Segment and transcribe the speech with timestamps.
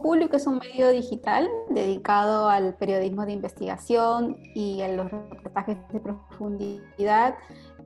[0.00, 6.00] Público es un medio digital dedicado al periodismo de investigación y a los reportajes de
[6.00, 7.34] profundidad,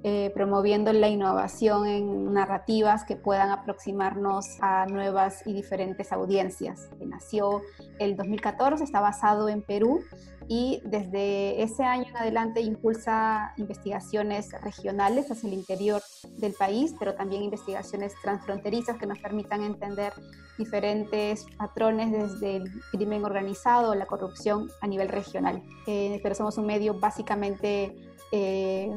[0.02, 6.90] eh, promoviendo la innovación en narrativas que puedan aproximarnos a nuevas y diferentes audiencias.
[7.00, 7.62] nació
[7.98, 10.00] el 2014, está basado en Perú
[10.48, 16.02] y desde ese año en adelante impulsa investigaciones regionales hacia el interior
[16.38, 20.12] del país, pero también investigaciones transfronterizas que nos permitan entender
[20.59, 25.62] diferentes patrones desde el crimen organizado la corrupción a nivel regional.
[25.87, 27.96] Eh, pero somos un medio básicamente
[28.32, 28.90] eh,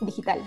[0.00, 0.40] digital.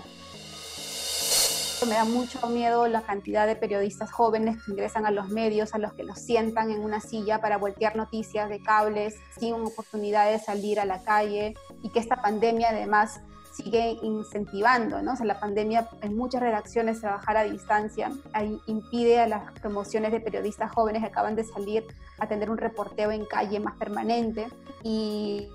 [1.86, 5.78] Me da mucho miedo la cantidad de periodistas jóvenes que ingresan a los medios, a
[5.78, 10.38] los que los sientan en una silla para voltear noticias de cables sin oportunidad de
[10.38, 13.20] salir a la calle y que esta pandemia además
[13.52, 15.12] sigue incentivando, ¿no?
[15.12, 20.12] O sea, la pandemia en muchas redacciones trabajar a distancia ahí impide a las promociones
[20.12, 21.84] de periodistas jóvenes que acaban de salir
[22.18, 24.48] a tener un reporteo en calle más permanente
[24.82, 25.48] y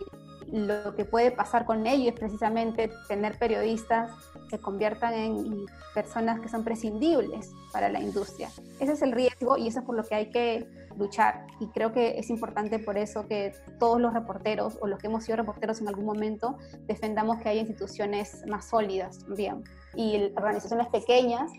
[0.54, 4.12] lo que puede pasar con ello es precisamente tener periodistas
[4.52, 5.66] se conviertan en
[5.96, 8.50] personas que son prescindibles para la industria.
[8.80, 11.48] Ese es el riesgo y eso es por lo que hay que luchar.
[11.60, 15.24] Y creo que es importante por eso que todos los reporteros o los que hemos
[15.24, 19.64] sido reporteros en algún momento defendamos que haya instituciones más sólidas también.
[19.96, 21.52] Y organizaciones pequeñas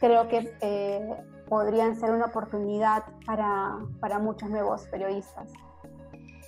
[0.00, 1.16] creo que eh,
[1.48, 5.50] podrían ser una oportunidad para, para muchos nuevos periodistas.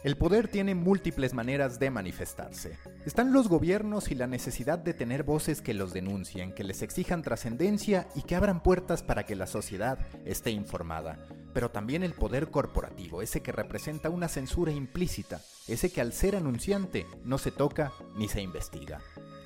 [0.02, 2.78] El poder tiene múltiples maneras de manifestarse.
[3.04, 7.20] Están los gobiernos y la necesidad de tener voces que los denuncien, que les exijan
[7.20, 11.18] trascendencia y que abran puertas para que la sociedad esté informada.
[11.52, 16.34] Pero también el poder corporativo, ese que representa una censura implícita, ese que al ser
[16.34, 19.00] anunciante no se toca ni se investiga.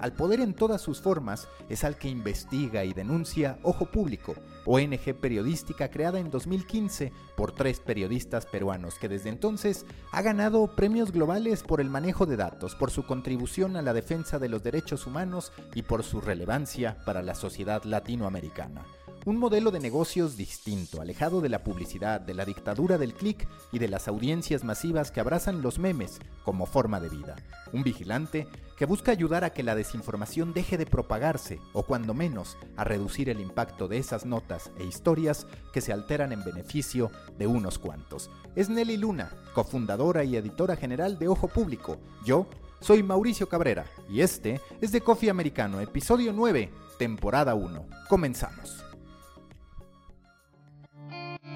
[0.05, 4.34] Al poder en todas sus formas es al que investiga y denuncia Ojo Público,
[4.66, 11.10] ONG periodística creada en 2015 por tres periodistas peruanos que desde entonces ha ganado premios
[11.10, 15.06] globales por el manejo de datos, por su contribución a la defensa de los derechos
[15.06, 18.84] humanos y por su relevancia para la sociedad latinoamericana.
[19.25, 23.78] Un modelo de negocios distinto, alejado de la publicidad, de la dictadura del clic y
[23.78, 27.37] de las audiencias masivas que abrazan los memes como forma de vida.
[27.72, 28.47] Un vigilante
[28.77, 33.29] que busca ayudar a que la desinformación deje de propagarse o cuando menos a reducir
[33.29, 38.31] el impacto de esas notas e historias que se alteran en beneficio de unos cuantos.
[38.57, 41.99] Es Nelly Luna, cofundadora y editora general de Ojo Público.
[42.25, 42.47] Yo
[42.81, 47.87] soy Mauricio Cabrera y este es de Coffee Americano, episodio 9, temporada 1.
[48.09, 48.85] Comenzamos.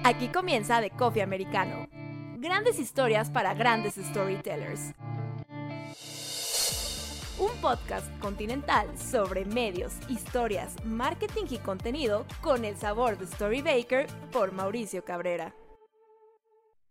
[0.03, 1.87] Aquí comienza The Coffee Americano.
[2.37, 4.93] Grandes historias para grandes storytellers.
[7.39, 14.07] Un podcast continental sobre medios, historias, marketing y contenido con el sabor de Story Baker
[14.33, 15.55] por Mauricio Cabrera.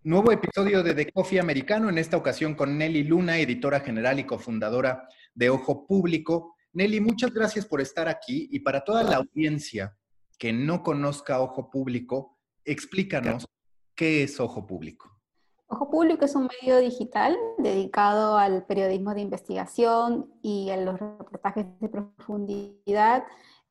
[0.04, 4.24] Nuevo episodio de The Coffee Americano, en esta ocasión con Nelly Luna, editora general y
[4.24, 6.56] cofundadora de Ojo Público.
[6.72, 9.98] Nelly, muchas gracias por estar aquí y para toda la audiencia
[10.38, 13.44] que no conozca Ojo Público, explícanos
[13.94, 15.07] qué es Ojo Público.
[15.70, 21.66] Ojo Público es un medio digital dedicado al periodismo de investigación y a los reportajes
[21.78, 23.24] de profundidad,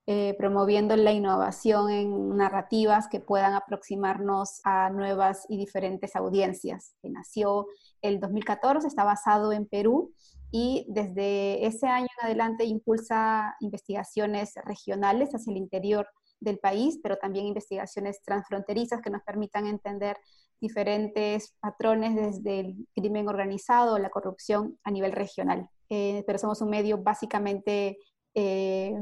[0.05, 6.93] eh, promoviendo la innovación en narrativas que puedan aproximarnos a nuevas y diferentes audiencias.
[7.01, 7.65] Nació
[8.03, 10.13] el 2014, está basado en Perú
[10.51, 16.07] y desde ese año en adelante impulsa investigaciones regionales hacia el interior
[16.39, 20.17] del país, pero también investigaciones transfronterizas que nos permitan entender
[20.59, 25.69] diferentes patrones desde el crimen organizado la corrupción a nivel regional.
[25.89, 27.97] Eh, pero somos un medio básicamente
[28.33, 28.93] eh,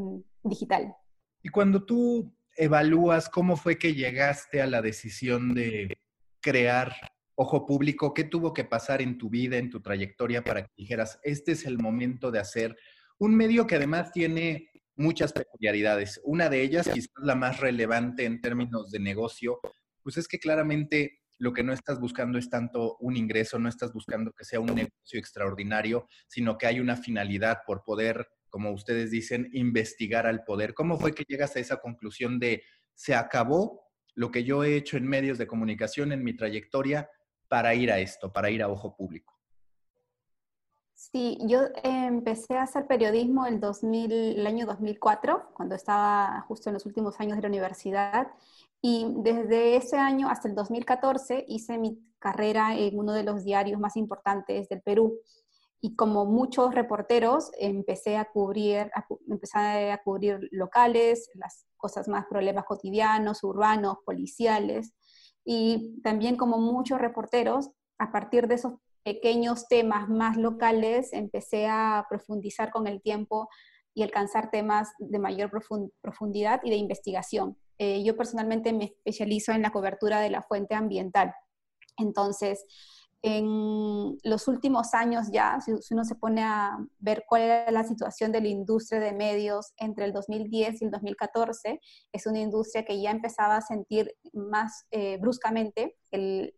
[0.43, 0.93] digital.
[1.41, 5.97] Y cuando tú evalúas cómo fue que llegaste a la decisión de
[6.41, 6.93] crear
[7.37, 11.19] Ojo Público, ¿qué tuvo que pasar en tu vida, en tu trayectoria para que dijeras,
[11.23, 12.77] este es el momento de hacer
[13.17, 16.21] un medio que además tiene muchas peculiaridades.
[16.23, 19.59] Una de ellas, quizás la más relevante en términos de negocio,
[20.01, 23.93] pues es que claramente lo que no estás buscando es tanto un ingreso, no estás
[23.93, 29.11] buscando que sea un negocio extraordinario, sino que hay una finalidad por poder, como ustedes
[29.11, 30.73] dicen, investigar al poder.
[30.73, 32.63] ¿Cómo fue que llegas a esa conclusión de
[32.93, 37.09] se acabó lo que yo he hecho en medios de comunicación en mi trayectoria
[37.47, 39.35] para ir a esto, para ir a ojo público?
[40.93, 46.73] Sí, yo empecé a hacer periodismo el, 2000, el año 2004, cuando estaba justo en
[46.73, 48.27] los últimos años de la universidad,
[48.87, 53.79] y desde ese año hasta el 2014 hice mi carrera en uno de los diarios
[53.79, 55.17] más importantes del Perú.
[55.81, 58.91] Y como muchos reporteros, empecé a cubrir,
[59.27, 64.93] empecé a cubrir locales, las cosas más problemas cotidianos, urbanos, policiales.
[65.43, 72.05] Y también como muchos reporteros, a partir de esos pequeños temas más locales, empecé a
[72.07, 73.49] profundizar con el tiempo
[73.95, 75.49] y alcanzar temas de mayor
[76.03, 77.57] profundidad y de investigación.
[77.77, 81.33] Eh, yo personalmente me especializo en la cobertura de la fuente ambiental.
[81.97, 82.65] Entonces,
[83.21, 88.31] en los últimos años ya, si, uno se pone a ver cuál era la situación
[88.31, 91.79] de la industria de medios entre el 2010 y el 2014,
[92.11, 96.53] es una industria que ya empezaba a sentir más eh, bruscamente el,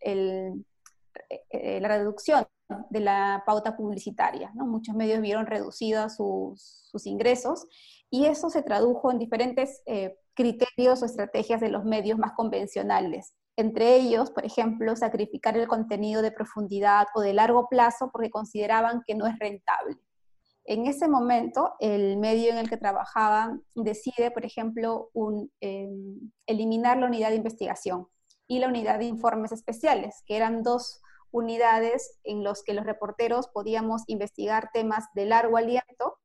[1.50, 2.46] eh, la reducción
[2.90, 4.52] de la pauta publicitaria.
[4.54, 4.66] ¿no?
[4.66, 7.66] Muchos medios vieron reducidos sus, sus, ingresos
[8.10, 13.34] y eso se tradujo en diferentes eh, criterios o estrategias de los medios más convencionales.
[13.57, 19.01] Entre ellos, por ejemplo, sacrificar el contenido de profundidad o de largo plazo porque consideraban
[19.06, 19.98] que no es rentable.
[20.63, 25.10] En ese momento, el medio en el que trabajaban decide, por ejemplo,
[25.60, 28.07] em, eliminar la unidad de investigación
[28.48, 31.01] y la unidad de informes especiales, que eran dos
[31.31, 36.19] unidades en los que los reporteros podíamos investigar temas de largo aliento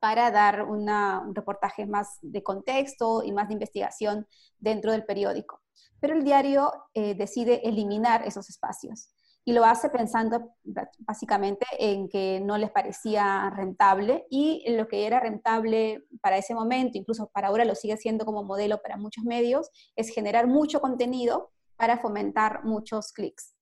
[0.00, 4.26] para dar un reportaje más de contexto y más de investigación
[4.58, 5.60] dentro del periódico.
[6.00, 9.10] Pero el diario eh, decide eliminar esos espacios
[9.44, 10.52] y lo hace pensando
[10.98, 16.98] básicamente en que no les parecía rentable y lo que era rentable para ese momento,
[16.98, 21.50] incluso para ahora lo sigue siendo como modelo para muchos medios, es generar mucho contenido
[21.76, 23.57] para fomentar muchos clics.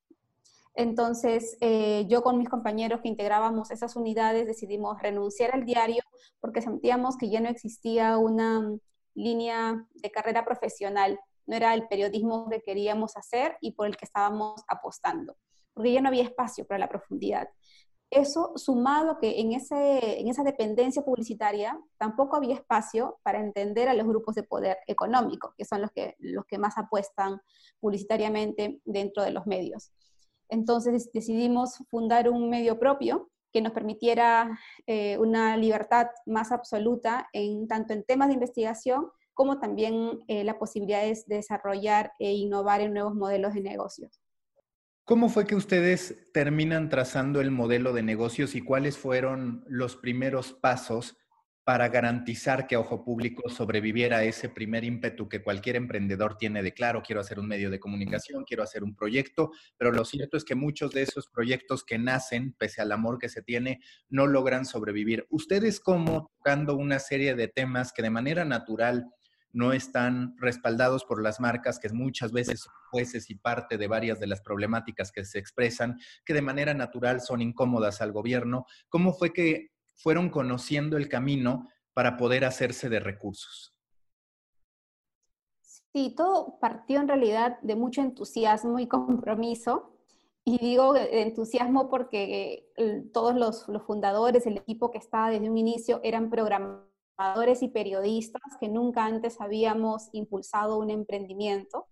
[0.77, 6.03] Entonces, eh, yo con mis compañeros que integrábamos esas unidades decidimos renunciar al diario
[6.39, 8.77] porque sentíamos que ya no existía una
[9.15, 14.05] línea de carrera profesional, no era el periodismo que queríamos hacer y por el que
[14.05, 15.37] estábamos apostando,
[15.73, 17.49] porque ya no había espacio para la profundidad.
[18.11, 23.89] Eso sumado a que en, ese, en esa dependencia publicitaria tampoco había espacio para entender
[23.89, 27.41] a los grupos de poder económico, que son los que, los que más apuestan
[27.81, 29.91] publicitariamente dentro de los medios.
[30.49, 37.67] Entonces decidimos fundar un medio propio que nos permitiera eh, una libertad más absoluta en
[37.69, 42.95] tanto en temas de investigación como también eh, la posibilidad de desarrollar e innovar en
[42.95, 44.21] nuevos modelos de negocios.
[45.05, 50.53] ¿Cómo fue que ustedes terminan trazando el modelo de negocios y cuáles fueron los primeros
[50.53, 51.17] pasos
[51.67, 56.73] para garantizar que Ojo Público sobreviviera a ese primer ímpetu que cualquier emprendedor tiene de
[56.73, 60.45] claro, quiero hacer un medio de comunicación, quiero hacer un proyecto, pero lo cierto es
[60.45, 64.65] que muchos de esos proyectos que nacen, pese al amor que se tiene, no logran
[64.65, 65.27] sobrevivir.
[65.29, 69.07] Ustedes como tocando una serie de temas que de manera natural
[69.53, 74.21] no están respaldados por las marcas, que muchas veces son jueces y parte de varias
[74.21, 78.67] de las problemáticas que se expresan, que de manera natural son incómodas al gobierno.
[78.89, 83.75] ¿Cómo fue que fueron conociendo el camino para poder hacerse de recursos.
[85.93, 89.95] Sí, todo partió en realidad de mucho entusiasmo y compromiso.
[90.45, 96.01] Y digo entusiasmo porque eh, todos los, fundadores, el equipo que estaba desde un inicio,
[96.05, 101.87] eran programadores y periodistas que nunca antes habíamos impulsado un emprendimiento.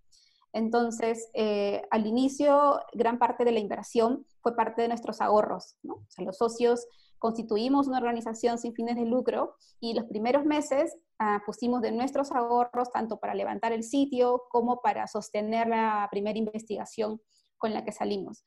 [0.53, 5.77] Entonces, eh, al inicio, gran parte de la inversión fue parte de nuestros ahorros.
[5.83, 5.95] ¿no?
[5.95, 6.87] O sea, los socios
[7.25, 12.31] constituimos una organización sin fines de lucro y los primeros meses ah, pusimos de nuestros
[12.31, 17.23] ahorros tanto para levantar el sitio como para sostener la primera investigación
[17.57, 18.45] con la que salimos.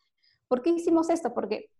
[0.47, 1.33] ¿Por qué hicimos esto?
[1.33, 1.71] Porque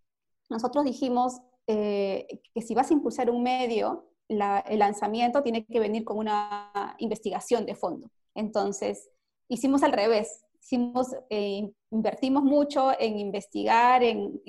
[0.50, 2.25] nosotros dijimos eh,
[2.56, 7.68] que si vas a impulsar un medio, el lanzamiento tiene que venir con una investigación
[7.68, 8.10] de fondo.
[8.34, 9.12] Entonces,
[9.50, 10.47] hicimos al revés.
[10.68, 14.42] Hicimos, eh, invertimos mucho en investigar, en,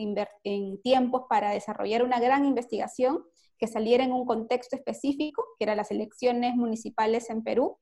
[0.43, 3.23] en tiempos para desarrollar una gran investigación
[3.57, 7.79] que saliera en un contexto específico, que eran las elecciones municipales en Perú,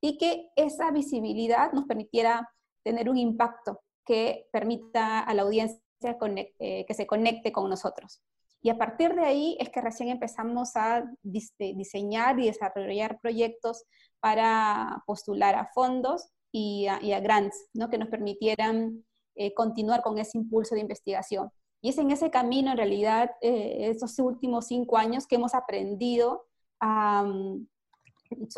[0.00, 2.48] y que esa visibilidad nos permitiera
[2.84, 5.82] tener un impacto que permita a la audiencia
[6.60, 8.22] eh, que se conecte con nosotros.
[8.62, 13.82] Y a partir de ahí es que recién empezamos a diseñar y desarrollar proyectos
[14.20, 17.90] para postular a fondos y a, grants, ¿no?
[17.90, 19.04] que nos permitieran
[19.34, 21.50] eh, continuar con ese impulso de investigación.
[21.80, 26.46] Y es en ese camino, en realidad, eh, estos últimos cinco años que hemos aprendido
[26.78, 27.66] a mm,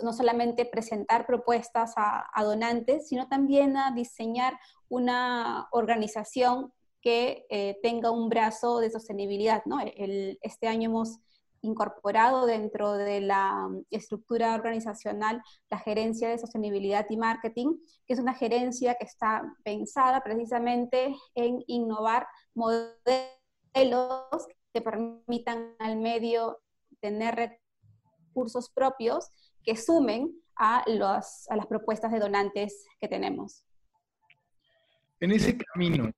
[0.02, 4.58] no solamente presentar propuestas a, donantes, sino también a diseñar
[4.88, 9.62] una organización que eh, tenga un brazo de sostenibilidad.
[9.64, 9.78] ¿no?
[9.80, 11.20] este año hemos
[11.62, 18.19] incorporado dentro de la mm, estructura organizacional la gerencia de sostenibilidad y marketing, que es
[18.19, 22.97] una gerencia que está pensada precisamente en innovar modelos
[24.73, 26.61] que permitan al medio
[27.00, 27.59] tener
[28.28, 29.31] recursos propios
[29.64, 33.64] que sumen a, los, a las propuestas de donantes que tenemos.
[35.21, 36.11] En ese camino,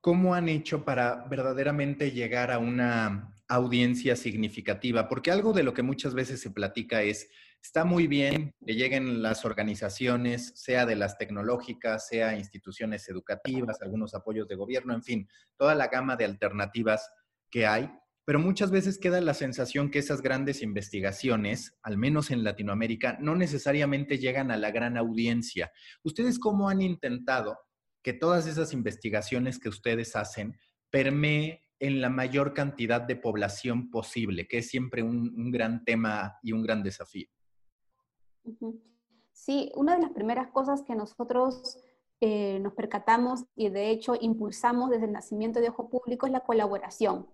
[0.00, 5.08] ¿cómo han hecho para verdaderamente llegar a una audiencia significativa?
[5.08, 7.28] Porque algo de lo que muchas veces se platica es,
[7.62, 14.14] está muy bien que lleguen las organizaciones, sea de las tecnológicas, sea instituciones educativas, algunos
[14.14, 17.10] apoyos de gobierno, en fin, toda la gama de alternativas
[17.50, 17.90] que hay,
[18.24, 23.34] pero muchas veces queda la sensación que esas grandes investigaciones, al menos en Latinoamérica, no
[23.34, 25.72] necesariamente llegan a la gran audiencia.
[26.04, 27.58] ¿Ustedes cómo han intentado
[28.02, 30.58] que todas esas investigaciones que ustedes hacen
[30.90, 36.52] permee en la mayor cantidad de población posible, que es siempre un, gran tema y
[36.52, 37.26] un gran desafío.
[39.32, 41.80] Sí, una de las primeras cosas que nosotros
[42.20, 46.44] eh, nos percatamos y de hecho impulsamos desde el nacimiento de Ojo Público es la
[46.44, 47.26] colaboración.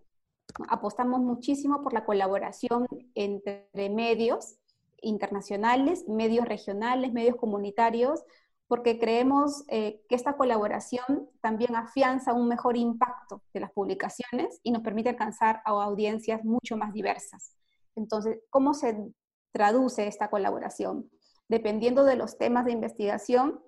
[0.70, 4.56] Apostamos muchísimo por la colaboración entre medios
[5.02, 8.24] internacionales, medios regionales, medios comunitarios,
[8.68, 14.70] porque creemos eh, que esta colaboración también afianza un mejor impacto de las publicaciones y
[14.70, 17.56] nos permite alcanzar a audiencias mucho más diversas.
[17.96, 19.10] Entonces, ¿cómo se
[19.52, 21.10] traduce esta colaboración?
[21.48, 23.60] Dependiendo de los temas de investigación,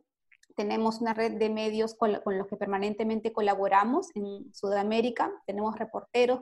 [0.55, 6.41] tenemos una red de medios con, los que permanentemente colaboramos en Sudamérica, tenemos reporteros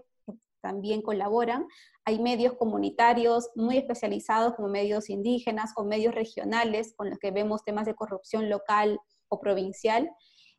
[0.68, 1.66] también colaboran.
[2.04, 7.64] Hay medios comunitarios muy especializados como medios indígenas o medios regionales con los que vemos
[7.64, 10.10] temas de corrupción local o provincial.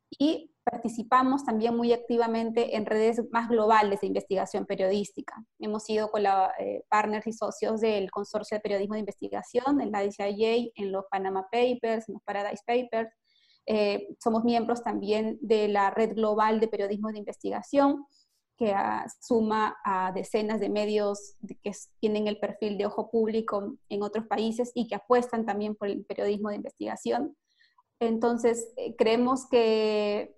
[0.09, 5.35] Y participamos también muy activamente en redes más globales de investigación periodística.
[5.59, 9.91] Hemos sido con la, eh, partners y socios del Consorcio de Periodismo de Investigación, en
[9.91, 13.11] la DCIA, en los Panama Papers, en los Paradise Papers.
[13.67, 18.07] Eh, somos miembros también de la Red Global de Periodismo de Investigación
[18.59, 18.75] que
[19.21, 24.71] suma a decenas de medios que tienen el perfil de ojo público en otros países
[24.75, 27.37] y que apuestan también por el periodismo de investigación.
[28.01, 30.35] Entonces, eh, creemos que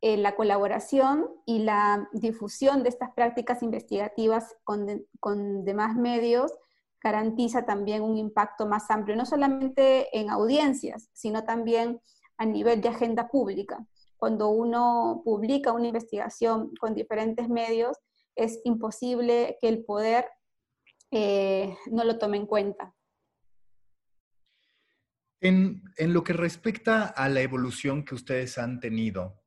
[0.00, 6.50] eh, la colaboración y la difusión de estas prácticas investigativas con, con demás medios
[7.02, 12.00] garantiza también un impacto más amplio, no solamente en audiencias, sino también
[12.38, 13.86] a nivel de agenda pública
[14.18, 17.96] cuando uno publica una investigación con diferentes medios,
[18.34, 20.26] es imposible que el poder
[21.10, 22.94] eh, no lo tome en cuenta.
[25.40, 29.40] En, en, lo que respecta a la evolución que ustedes han tenido,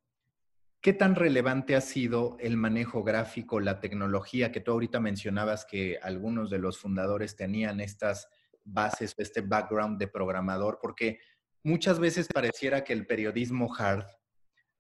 [0.79, 5.99] ¿qué tan relevante ha sido el manejo gráfico, la tecnología que tú ahorita mencionabas que
[6.01, 8.29] algunos de los fundadores tenían estas
[8.63, 10.79] bases, este background de programador?
[10.81, 11.19] Porque
[11.61, 14.05] muchas veces pareciera que el periodismo hard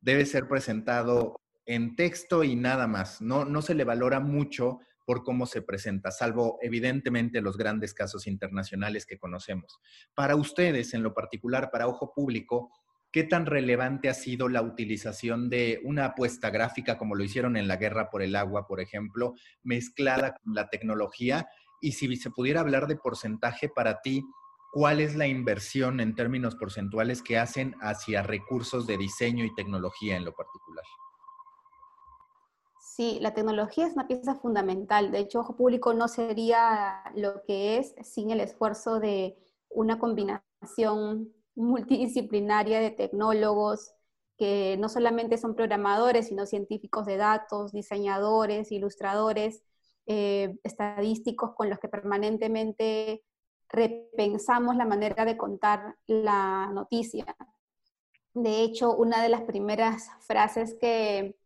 [0.01, 3.21] debe ser presentado en texto y nada más.
[3.21, 8.27] No, no se le valora mucho por cómo se presenta, salvo evidentemente los grandes casos
[8.27, 9.79] internacionales que conocemos.
[10.13, 12.71] Para ustedes, en lo particular, para Ojo Público,
[13.11, 17.67] ¿qué tan relevante ha sido la utilización de una apuesta gráfica como lo hicieron en
[17.67, 21.47] la Guerra por el Agua, por ejemplo, mezclada con la tecnología?
[21.81, 24.23] Y si se pudiera hablar de porcentaje para ti,
[24.71, 30.15] cuál es la inversión en términos porcentuales que hacen hacia recursos de diseño y tecnología
[30.15, 30.85] en lo particular.
[32.79, 35.11] Sí, la tecnología es una pieza fundamental.
[35.11, 39.37] De hecho, Ojo Público no sería lo que es sin el esfuerzo de
[39.69, 43.93] una combinación multidisciplinaria de tecnólogos
[44.37, 49.63] que no solamente son programadores, sino científicos de datos, diseñadores, ilustradores,
[50.07, 53.23] eh, estadísticos con los que permanentemente
[53.71, 57.25] repensamos la manera de contar la noticia.
[58.33, 61.37] De hecho, una de las primeras frases que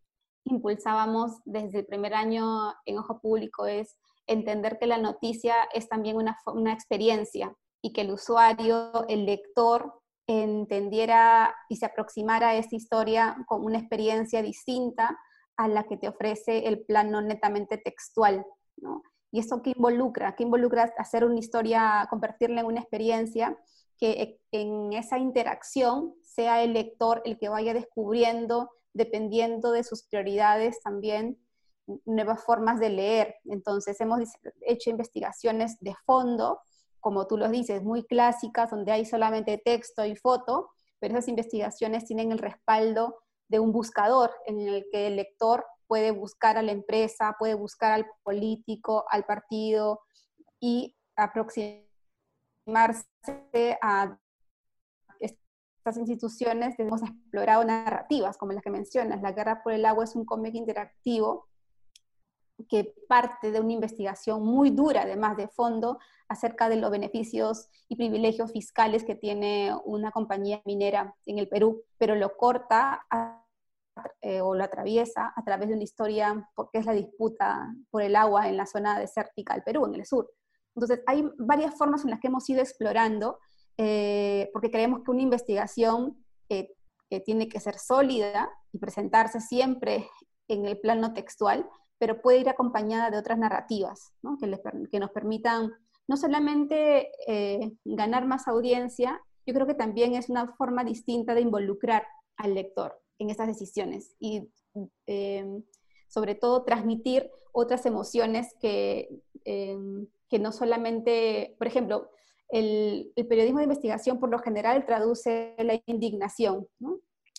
[0.44, 6.16] impulsábamos desde el primer año en Ojo Público es entender que la noticia es también
[6.16, 12.74] una, una experiencia y que el usuario, el lector, entendiera y se aproximara a esta
[12.74, 15.16] historia con una experiencia distinta
[15.56, 18.44] a la que te ofrece el plano netamente textual.
[18.76, 19.02] ¿no?
[19.30, 20.34] ¿Y eso qué involucra?
[20.36, 23.56] ¿Qué involucra hacer una historia, convertirla en una experiencia
[23.98, 30.80] que en esa interacción sea el lector el que vaya descubriendo, dependiendo de sus prioridades
[30.82, 31.38] también,
[32.04, 33.36] nuevas formas de leer.
[33.44, 34.20] Entonces hemos
[34.62, 36.60] hecho investigaciones de fondo,
[37.00, 42.04] como tú lo dices, muy clásicas, donde hay solamente texto y foto, pero esas investigaciones
[42.04, 43.18] tienen el respaldo
[43.48, 47.92] de un buscador en el que el lector puede buscar a la empresa, puede buscar
[47.92, 50.00] al político, al partido
[50.60, 51.86] y aproximarse
[53.80, 54.18] a
[55.20, 56.78] estas instituciones.
[56.78, 59.22] Hemos explorado narrativas como las que mencionas.
[59.22, 61.48] La Guerra por el Agua es un cómic interactivo
[62.68, 67.96] que parte de una investigación muy dura, además de fondo, acerca de los beneficios y
[67.96, 73.06] privilegios fiscales que tiene una compañía minera en el Perú, pero lo corta
[74.20, 78.14] eh, o lo atraviesa a través de una historia, porque es la disputa por el
[78.14, 80.30] agua en la zona desértica del Perú, en el sur.
[80.74, 83.38] Entonces, hay varias formas en las que hemos ido explorando,
[83.78, 86.74] eh, porque creemos que una investigación eh,
[87.24, 90.08] tiene que ser sólida y presentarse siempre
[90.48, 91.66] en el plano textual,
[91.98, 95.72] pero puede ir acompañada de otras narrativas que, nos permitan
[96.08, 97.10] no solamente
[97.84, 103.00] ganar más audiencia, yo creo que también es una forma distinta de involucrar al lector
[103.18, 104.48] en estas decisiones y
[105.06, 105.62] em,
[106.08, 109.08] sobre todo transmitir otras emociones que,
[109.44, 112.10] em, que no solamente, por ejemplo,
[112.48, 116.68] el, periodismo de investigación por lo general traduce la indignación,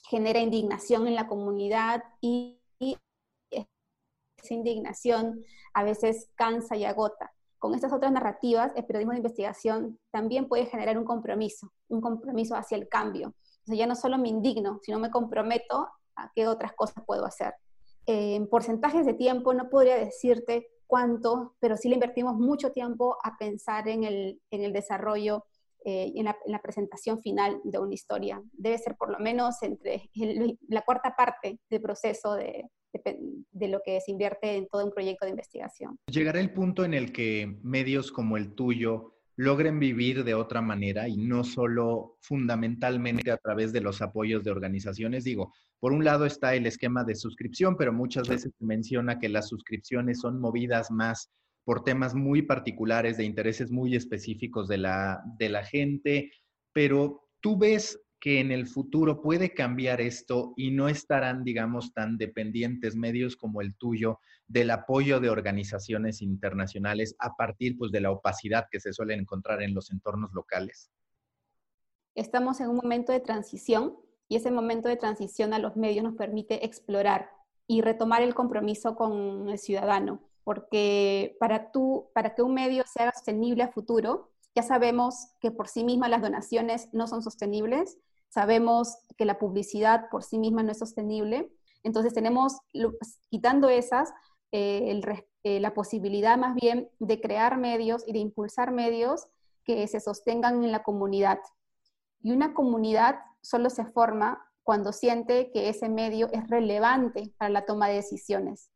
[0.09, 2.97] genera indignación en la comunidad y, y
[3.51, 5.43] esa indignación
[5.73, 7.33] a veces cansa y agota.
[7.59, 12.55] Con estas otras narrativas, el periodismo de investigación también puede generar un compromiso, un compromiso
[12.55, 13.33] hacia el cambio,
[13.67, 17.53] sea, ya no solo me indigno, sino me comprometo a qué otras cosas puedo hacer.
[18.05, 23.37] en porcentajes de tiempo no podría decirte cuánto, pero sí le invertimos mucho tiempo a
[23.37, 25.43] pensar en el, en el desarrollo
[25.85, 28.41] eh, en, la, presentación final de una historia.
[28.53, 30.09] Debe ser por lo menos entre
[30.67, 33.17] la cuarta parte del proceso de, de,
[33.51, 35.97] de, lo que se invierte en todo un proyecto de investigación.
[36.11, 41.07] Llegará el punto en el que medios como el tuyo logren vivir de otra manera
[41.07, 45.23] y no solo fundamentalmente a través de los apoyos de organizaciones.
[45.23, 49.29] Digo, por un lado está el esquema de suscripción, pero muchas veces se menciona que
[49.29, 51.29] las suscripciones son movidas más
[51.63, 56.31] por temas muy particulares, de intereses muy específicos de la, de la gente,
[56.73, 62.17] pero tú ves que en el futuro puede cambiar esto y no estarán, digamos, tan
[62.17, 68.11] dependientes medios como el tuyo del apoyo de organizaciones internacionales a partir pues, de la
[68.11, 70.89] opacidad que se suele encontrar en los entornos locales?
[72.15, 73.95] Estamos en un momento de transición
[74.27, 77.29] y ese momento de transición a los medios nos permite explorar
[77.67, 83.11] y retomar el compromiso con el ciudadano, porque para, tú, para que un medio sea
[83.13, 88.97] sostenible a futuro, ya sabemos que por sí mismas las donaciones no son sostenibles, sabemos
[89.17, 91.51] que la publicidad por sí misma no es sostenible,
[91.83, 92.57] entonces tenemos,
[93.29, 94.11] quitando esas,
[94.51, 95.01] eh,
[95.43, 99.27] eh, la posibilidad más bien de crear medios y de impulsar medios
[99.63, 101.39] que se sostengan en la comunidad.
[102.21, 107.65] Y una comunidad solo se forma cuando siente que ese medio es relevante para la
[107.65, 108.69] toma de decisiones.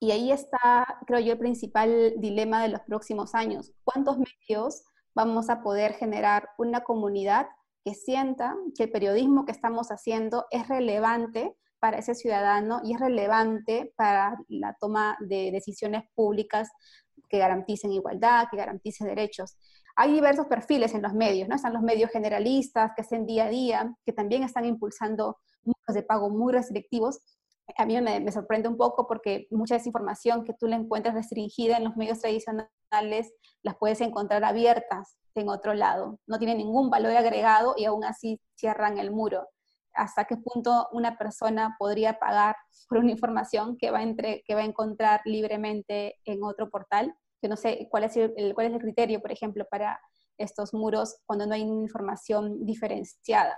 [0.00, 3.72] Y ahí está, creo yo, el principal dilema de los próximos años.
[3.84, 7.48] ¿Cuántos medios vamos a poder generar una comunidad
[7.88, 13.00] que sienta que el periodismo que estamos haciendo es relevante para ese ciudadano y es
[13.00, 16.68] relevante para la toma de decisiones públicas
[17.30, 19.56] que garanticen igualdad, que garanticen derechos.
[19.96, 21.56] Hay diversos perfiles en los medios, ¿no?
[21.56, 26.02] Están los medios generalistas que hacen día a día, que también están impulsando muchos de
[26.02, 27.20] pago muy restrictivos.
[27.78, 31.78] A mí me, me sorprende un poco porque mucha desinformación que tú la encuentras restringida
[31.78, 36.18] en los medios tradicionales las puedes encontrar abiertas en otro lado.
[36.26, 39.48] No tiene ningún valor agregado y aún así cierran el muro.
[39.94, 42.56] ¿Hasta qué punto una persona podría pagar
[42.88, 47.14] por una información que va, entre, que va a encontrar libremente en otro portal?
[47.40, 50.00] Que no sé cuál es el, cuál es el criterio, por ejemplo, para
[50.36, 53.56] estos muros cuando no hay información diferenciada.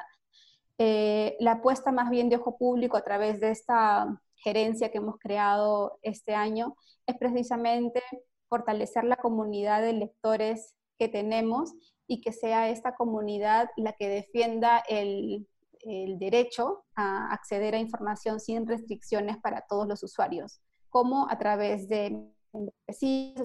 [0.78, 5.18] Eh, la apuesta más bien de ojo público a través de esta gerencia que hemos
[5.18, 6.74] creado este año
[7.06, 8.02] es precisamente
[8.48, 11.72] fortalecer la comunidad de lectores que tenemos
[12.06, 15.46] y que sea esta comunidad la que defienda el,
[15.82, 20.60] derecho a acceder a información sin restricciones para todos los usuarios,
[20.90, 22.22] como a través de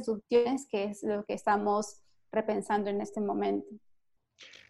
[0.04, 2.02] soluciones, que es lo que estamos
[2.34, 3.66] repensando en este momento.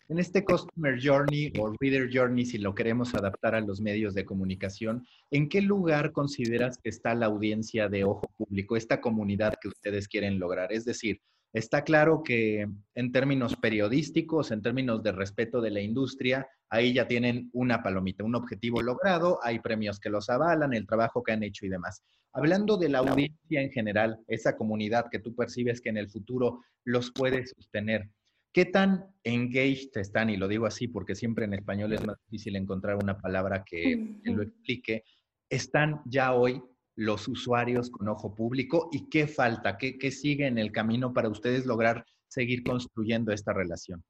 [0.10, 4.26] En este Customer Journey o Reader Journey, si lo queremos adaptar a los medios de
[4.26, 9.70] comunicación, ¿en qué lugar consideras que está la audiencia de ojo público, esta comunidad que
[9.70, 10.72] ustedes quieren lograr?
[10.72, 11.20] Es decir,
[11.56, 17.08] Está claro que en términos periodísticos, en términos de respeto de la industria, ahí ya
[17.08, 21.44] tienen una palomita, un objetivo logrado, hay premios que los avalan, el trabajo que han
[21.44, 22.04] hecho y demás.
[22.34, 26.60] Hablando de la audiencia en general, esa comunidad que tú percibes que en el futuro
[26.84, 28.10] los puede sostener,
[28.52, 30.30] ¿qué tan engaged están?
[30.30, 34.18] Y lo digo así porque siempre en español es más difícil encontrar una palabra que,
[34.22, 35.06] que lo explique.
[35.50, 36.62] ¿Están ya hoy
[36.96, 41.66] los usuarios con ojo público y qué falta, qué, sigue en el camino para ustedes
[41.66, 44.04] lograr seguir construyendo esta relación.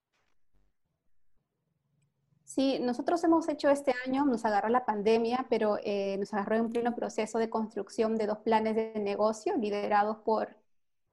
[2.43, 6.69] Sí, nosotros hemos hecho este año, nos agarró la pandemia, pero eh, nos agarró en
[6.69, 10.55] pleno proceso de construcción de dos planes de negocio liderados por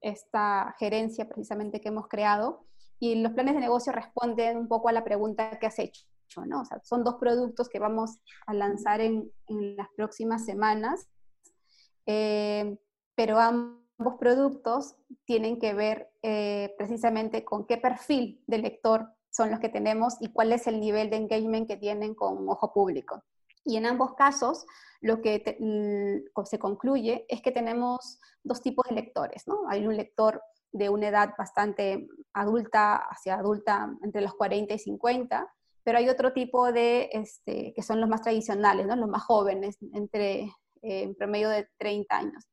[0.02, 2.66] esta gerencia precisamente que hemos creado.
[2.98, 6.04] Y los planes de negocio responden un poco a la pregunta que has hecho.
[6.46, 6.62] ¿no?
[6.62, 11.08] O sea, son dos productos que vamos a lanzar en, las próximas semanas,
[12.06, 12.76] eh,
[13.14, 19.60] pero ambos productos tienen que ver eh, precisamente con qué perfil de lector son los
[19.60, 23.22] que tenemos y cuál es el nivel de engagement que tienen con ojo público.
[23.64, 24.66] Y en ambos casos,
[25.00, 25.42] lo que
[26.44, 29.68] se concluye es que tenemos dos tipos de lectores, ¿no?
[29.68, 35.52] Hay un lector de una edad bastante adulta, hacia adulta, entre los 40 y 50,
[35.84, 38.96] pero hay otro tipo de, este, que son los más tradicionales, ¿no?
[38.96, 42.48] los más jóvenes, entre eh, en promedio de 30 años.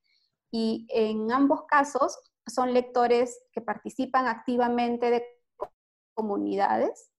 [0.52, 5.24] Y en ambos casos son lectores que participan activamente de
[6.13, 7.12] comunidades,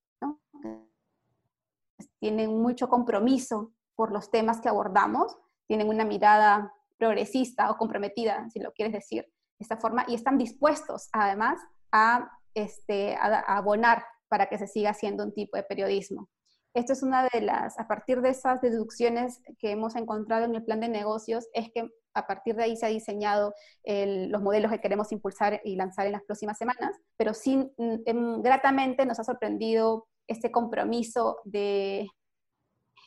[2.18, 8.60] tienen mucho compromiso por los temas que abordamos, tienen una mirada progresista o comprometida, si
[8.60, 11.60] lo quieres decir de esta forma, y están dispuestos además
[11.92, 16.28] a, este, a abonar para que se siga haciendo un tipo de periodismo.
[16.72, 20.64] Esto es una de las, a partir de esas deducciones que hemos encontrado en el
[20.64, 23.54] plan de negocios, es que a partir de ahí se ha diseñado
[23.84, 28.42] los modelos que queremos impulsar y lanzar en las próximas semanas, pero sin, mm, em,
[28.42, 32.08] gratamente nos ha sorprendido este compromiso de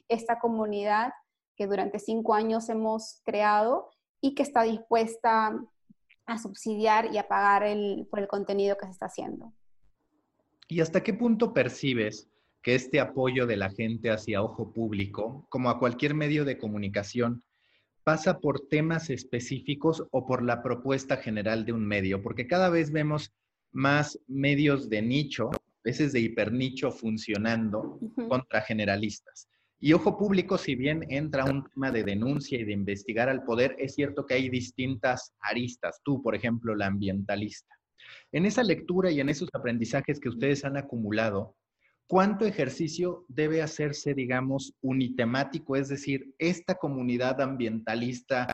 [0.10, 1.14] esta comunidad
[1.56, 5.58] que durante cinco años hemos creado y que está dispuesta
[6.26, 7.64] a subsidiar y a pagar
[8.10, 9.54] por el contenido que se está haciendo.
[10.68, 12.33] ¿Y hasta qué punto percibes
[12.64, 17.44] que este apoyo de la gente hacia ojo público, como a cualquier medio de comunicación,
[18.04, 22.24] pasa por temas específicos o por la propuesta general de un medio?
[22.24, 23.34] Porque cada vez vemos
[23.74, 28.00] más medios de nicho, a veces de hipernicho funcionando
[28.30, 29.50] contra generalistas.
[29.80, 33.76] Y ojo público, si bien entra un tema de denuncia y de investigar al poder,
[33.78, 36.00] es cierto que hay distintas aristas.
[36.06, 37.76] Tú, por ejemplo, la ambientalista.
[38.32, 41.58] En esa lectura y en esos aprendizajes que ustedes han acumulado,
[42.08, 45.76] ¿cuánto ejercicio debe hacerse, digamos, unitemático?
[45.76, 48.48] Es decir, esta comunidad ambientalista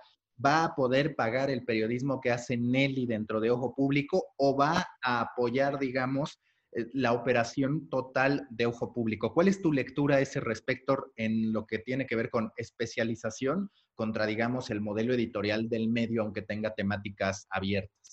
[0.43, 4.87] va a poder pagar el periodismo que hace Nelly dentro de Ojo Público o va
[5.01, 6.39] a apoyar, digamos,
[6.71, 9.33] eh, la operación total de Ojo Público.
[9.33, 13.69] ¿Cuál es tu lectura a ese respecto en lo que tiene que ver con especialización
[13.95, 18.08] contra, digamos, el modelo editorial del medio, aunque tenga temáticas abiertas?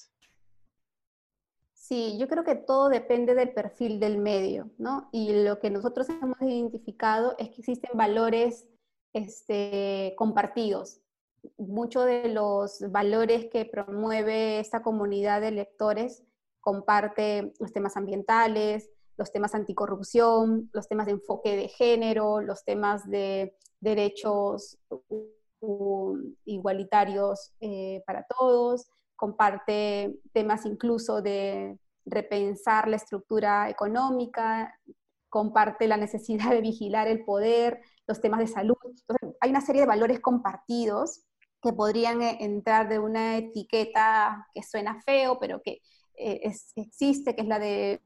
[1.89, 5.09] Sí, yo creo que todo depende del perfil del medio, ¿no?
[5.13, 8.67] Y lo que nosotros hemos identificado es que existen valores
[9.13, 11.01] este, compartidos.
[11.59, 16.25] Muchos de los valores que promueve esta comunidad de lectores
[16.61, 23.09] comparte los temas ambientales, los temas anticorrupción, los temas de enfoque de género, los temas
[23.09, 24.77] de derechos
[26.45, 34.79] igualitarios eh, para todos, comparte temas incluso de repensar la estructura económica,
[35.29, 38.77] comparte la necesidad de vigilar el poder, los temas de salud.
[38.85, 41.25] Entonces, hay una serie de valores compartidos
[41.63, 45.81] que podrían eh, entrar de una etiqueta que suena feo, pero que
[46.17, 48.01] eh, existe, que es la, de,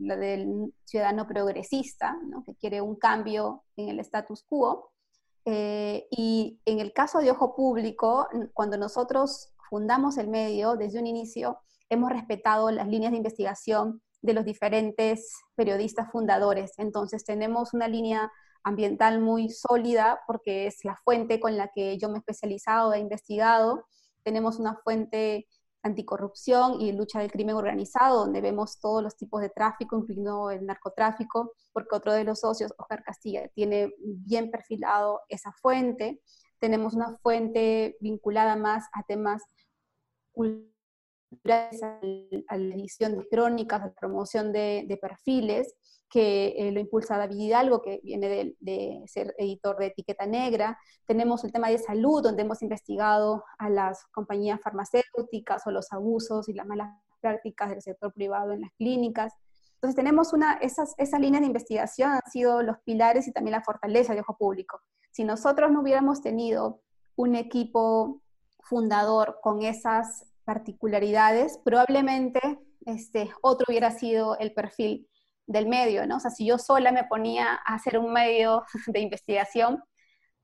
[0.00, 4.92] la del ciudadano progresista, que quiere un cambio en el status quo.
[5.44, 11.06] Eh, y en el caso de Ojo Público, cuando nosotros fundamos el medio, desde un
[11.06, 11.58] inicio
[11.88, 16.72] hemos respetado las líneas de investigación de los diferentes periodistas fundadores.
[16.76, 18.30] Entonces tenemos una línea
[18.64, 22.98] ambiental muy sólida porque es la fuente con la que yo me he especializado, he
[22.98, 23.86] investigado.
[24.22, 25.48] Tenemos una fuente
[25.82, 30.66] anticorrupción y lucha del crimen organizado, donde vemos todos los tipos de tráfico, incluyendo el
[30.66, 36.20] narcotráfico, porque otro de los socios, Oscar Castilla, tiene bien perfilado esa fuente.
[36.62, 39.42] Tenemos una fuente vinculada más a temas
[40.30, 45.74] culturales, a la edición de crónicas, a la promoción de, perfiles,
[46.08, 50.78] que eh, lo impulsa David Hidalgo, que viene de, ser editor de Etiqueta Negra.
[51.04, 56.48] Tenemos el tema de salud, donde hemos investigado a las compañías farmacéuticas o los abusos
[56.48, 59.32] y las malas prácticas del sector privado en las clínicas.
[59.82, 63.64] Entonces tenemos una, esas, esas líneas de investigación han sido los pilares y también la
[63.64, 64.80] fortaleza de Ojo Público.
[65.10, 66.82] Si nosotros no hubiéramos tenido
[67.16, 68.22] un equipo
[68.60, 75.08] fundador con esas particularidades, probablemente este, otro hubiera sido el perfil
[75.48, 76.18] del medio, ¿no?
[76.18, 79.82] O sea, si yo sola me ponía a hacer un medio de investigación,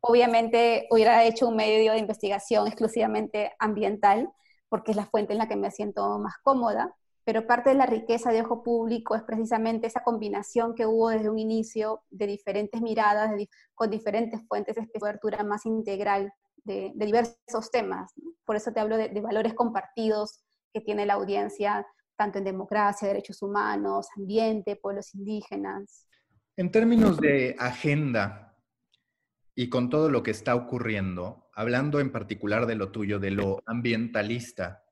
[0.01, 4.33] obviamente hubiera hecho un medio de investigación exclusivamente ambiental,
[4.69, 6.93] porque es la fuente en la que me siento más cómoda,
[7.29, 11.29] pero parte de la riqueza de Ojo Público es precisamente esa combinación que hubo desde
[11.29, 13.31] un inicio de diferentes miradas,
[13.75, 16.33] con diferentes fuentes de cobertura más integral
[16.65, 18.15] de, diversos temas.
[18.47, 20.41] Por eso te hablo de, valores compartidos
[20.73, 21.87] que tiene la audiencia,
[22.17, 26.09] tanto en democracia, derechos humanos, ambiente, pueblos indígenas.
[26.57, 28.57] En términos de agenda
[29.55, 33.59] y con todo lo que está ocurriendo, hablando en particular de lo tuyo, de lo
[33.67, 34.83] ambientalista,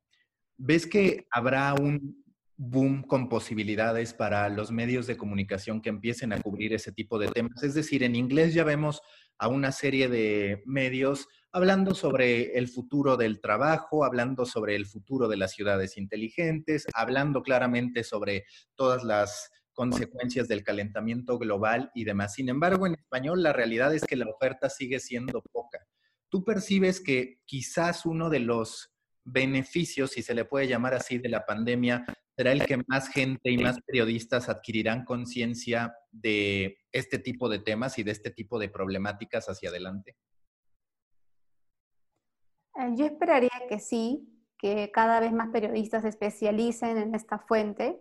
[0.59, 2.26] ¿ves que habrá un
[2.57, 7.29] boom con posibilidades para los medios de comunicación que empiecen a cubrir ese tipo de
[7.29, 7.62] temas?
[7.62, 9.01] Es decir, en inglés ya vemos
[9.38, 15.29] a una serie de medios hablando sobre el futuro del trabajo, hablando sobre el futuro
[15.29, 22.35] de las ciudades inteligentes, hablando claramente sobre todas las consecuencias del calentamiento global y demás.
[22.35, 25.87] Sin embargo, en español la realidad es que la oferta sigue siendo poca.
[26.29, 28.95] ¿Tú percibes que quizás uno de los
[29.27, 32.05] beneficios, si se le puede llamar así, de la pandemia
[32.37, 37.99] será el que más gente y más periodistas adquirirán conciencia de este tipo de temas
[37.99, 40.17] y de este tipo de problemáticas hacia adelante?
[42.79, 48.01] Eh, yo esperaría que sí, que cada vez más periodistas se especialicen en esta fuente,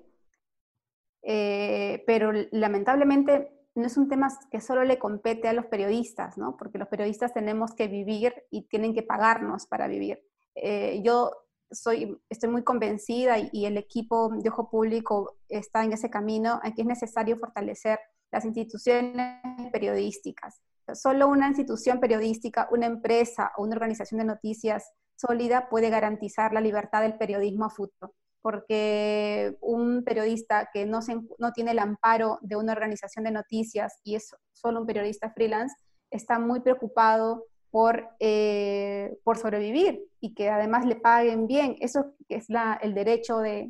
[1.24, 6.58] eh, pero lamentablemente no es un tema que solo le compete a los periodistas, ¿no?
[6.58, 10.24] porque los periodistas tenemos que vivir y tienen que pagarnos para vivir.
[10.56, 11.32] Eh, yo
[11.72, 16.74] soy, estoy muy convencida y, el equipo de Ojo Público está en ese camino, en
[16.74, 18.00] que es necesario fortalecer
[18.32, 19.41] las instituciones
[19.72, 20.62] periodísticas.
[20.94, 26.62] Solo una institución periodística, una empresa o una organización de noticias sólida puede garantizar la
[26.62, 31.00] libertad del periodismo a futuro, porque un periodista que no,
[31.39, 35.76] no tiene el amparo de una organización de noticias y es solo un periodista freelance,
[36.12, 41.76] está muy preocupado por, eh, por sobrevivir y que además le paguen bien.
[41.82, 43.70] Eso es la, el derecho de,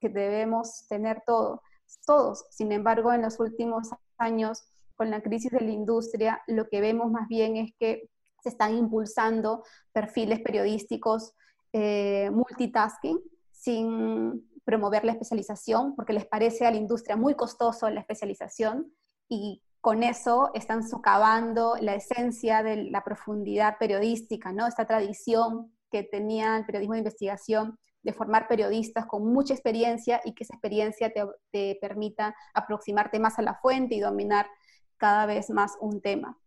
[0.00, 1.60] que debemos tener todo,
[2.06, 2.46] todos.
[2.48, 4.62] Sin embargo, en los últimos años,
[4.96, 8.08] con la crisis de la industria, lo que vemos más bien es que
[8.42, 11.34] se están impulsando perfiles periodísticos
[11.74, 18.00] eh, multitasking sin promover la especialización, porque les parece a la industria muy costoso la
[18.00, 18.90] especialización
[19.28, 24.68] y con eso están socavando la esencia de la profundidad periodística, ¿no?
[24.68, 30.34] Esta tradición que tenía el periodismo de investigación de formar periodistas con mucha experiencia y
[30.34, 31.12] que esa experiencia
[31.50, 34.46] te permita aproximarte más a la fuente y dominar
[34.98, 36.38] cada vez más un tema.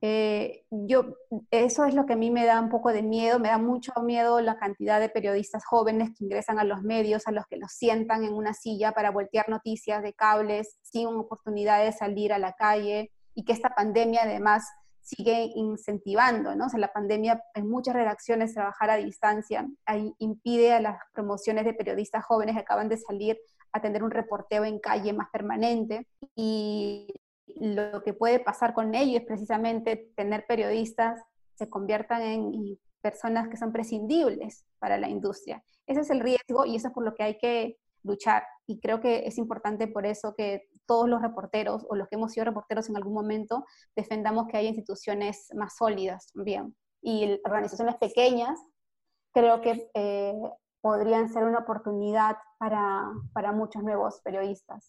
[0.00, 1.16] Eh, yo,
[1.50, 3.92] eso es lo que a mí me da un poco de miedo, me da mucho
[4.02, 7.72] miedo la cantidad de periodistas jóvenes que ingresan a los medios, a los que los
[7.72, 12.52] sientan en una silla para voltear noticias de cables sin oportunidad de salir a la
[12.52, 14.68] calle y que esta pandemia además
[15.00, 16.66] sigue incentivando, ¿no?
[16.66, 21.64] O sea, la pandemia en muchas redacciones trabajar a distancia ahí impide a las promociones
[21.64, 23.38] de periodistas jóvenes que acaban de salir
[23.72, 27.08] a tener un reporteo en calle más permanente y
[27.56, 31.20] lo que puede pasar con ellos es precisamente tener periodistas
[31.54, 35.62] se conviertan en personas que son prescindibles para la industria.
[35.86, 38.44] Ese es el riesgo y eso es por lo que hay que luchar.
[38.66, 42.32] Y creo que es importante por eso que todos los reporteros o los que hemos
[42.32, 43.64] sido reporteros en algún momento
[43.96, 46.76] defendamos que haya instituciones más sólidas también.
[47.02, 48.58] Y organizaciones pequeñas
[49.32, 50.34] creo que eh,
[50.80, 54.88] podrían ser una oportunidad para, para muchos nuevos periodistas.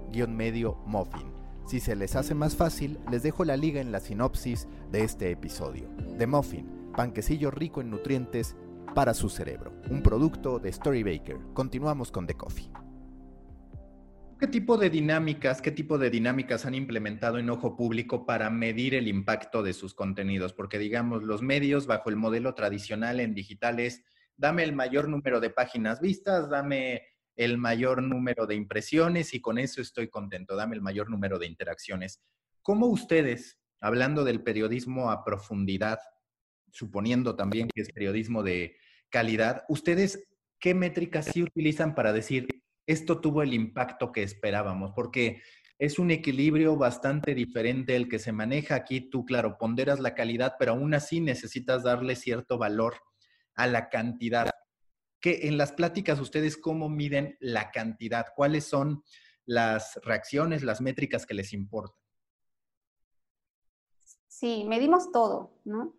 [0.27, 1.31] medio muffin.
[1.65, 5.31] Si se les hace más fácil, les dejo la liga en la sinopsis de este
[5.31, 5.87] episodio.
[6.17, 8.55] The Muffin, panquecillo rico en nutrientes
[8.93, 9.73] para su cerebro.
[9.89, 11.37] Un producto de Storybaker.
[11.53, 12.69] Continuamos con The Coffee.
[14.37, 18.95] ¿Qué tipo de dinámicas, qué tipo de dinámicas han implementado en Ojo Público para medir
[18.95, 20.51] el impacto de sus contenidos?
[20.51, 24.03] Porque digamos, los medios bajo el modelo tradicional en digitales,
[24.35, 27.03] dame el mayor número de páginas vistas, dame
[27.43, 31.47] el mayor número de impresiones y con eso estoy contento, dame el mayor número de
[31.47, 32.21] interacciones.
[32.61, 35.97] ¿Cómo ustedes, hablando del periodismo a profundidad,
[36.71, 38.77] suponiendo también que es periodismo de
[39.09, 40.27] calidad, ustedes
[40.59, 42.47] qué métricas sí utilizan para decir
[42.85, 44.91] esto tuvo el impacto que esperábamos?
[44.95, 45.41] Porque
[45.79, 49.09] es un equilibrio bastante diferente el que se maneja aquí.
[49.09, 52.97] Tú, claro, ponderas la calidad, pero aún así necesitas darle cierto valor
[53.55, 54.51] a la cantidad
[55.21, 59.03] que en las pláticas ustedes cómo miden la cantidad, cuáles son
[59.45, 61.95] las reacciones, las métricas que les importan.
[64.27, 65.93] Sí, medimos todo, ¿no?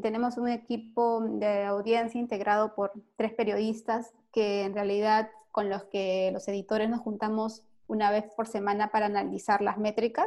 [0.00, 6.30] tenemos un equipo de audiencia integrado por tres periodistas que en realidad con los que
[6.32, 10.26] los editores nos juntamos una vez por semana para analizar las métricas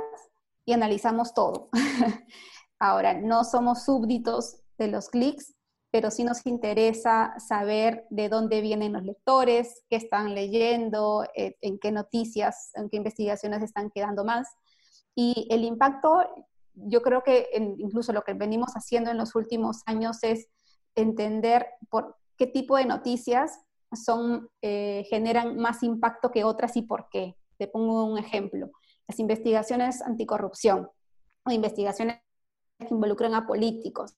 [0.63, 1.69] y analizamos todo.
[2.77, 5.54] Ahora, no somos súbditos de los clics,
[5.95, 11.79] pero sí nos interesa saber de dónde vienen los lectores, qué están leyendo, eh, en
[11.79, 14.45] qué noticias, en qué investigaciones están quedando más.
[15.15, 16.29] Y el impacto,
[16.73, 20.49] yo creo que incluso lo que venimos haciendo en los últimos años es
[20.95, 23.57] entender por qué tipo de noticias
[23.93, 27.37] son, eh, generan más impacto que otras y por qué.
[27.57, 28.69] Te pongo un ejemplo.
[29.07, 30.89] Las investigaciones anticorrupción
[31.45, 32.19] o investigaciones
[32.79, 34.13] que involucran a políticos.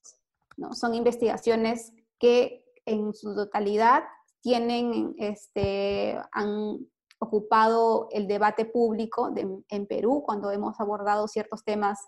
[0.58, 0.74] ¿No?
[0.74, 4.04] Son investigaciones que en su totalidad
[4.40, 6.78] tienen, este, han
[7.18, 11.98] ocupado el debate público en Perú cuando hemos abordado ciertos temas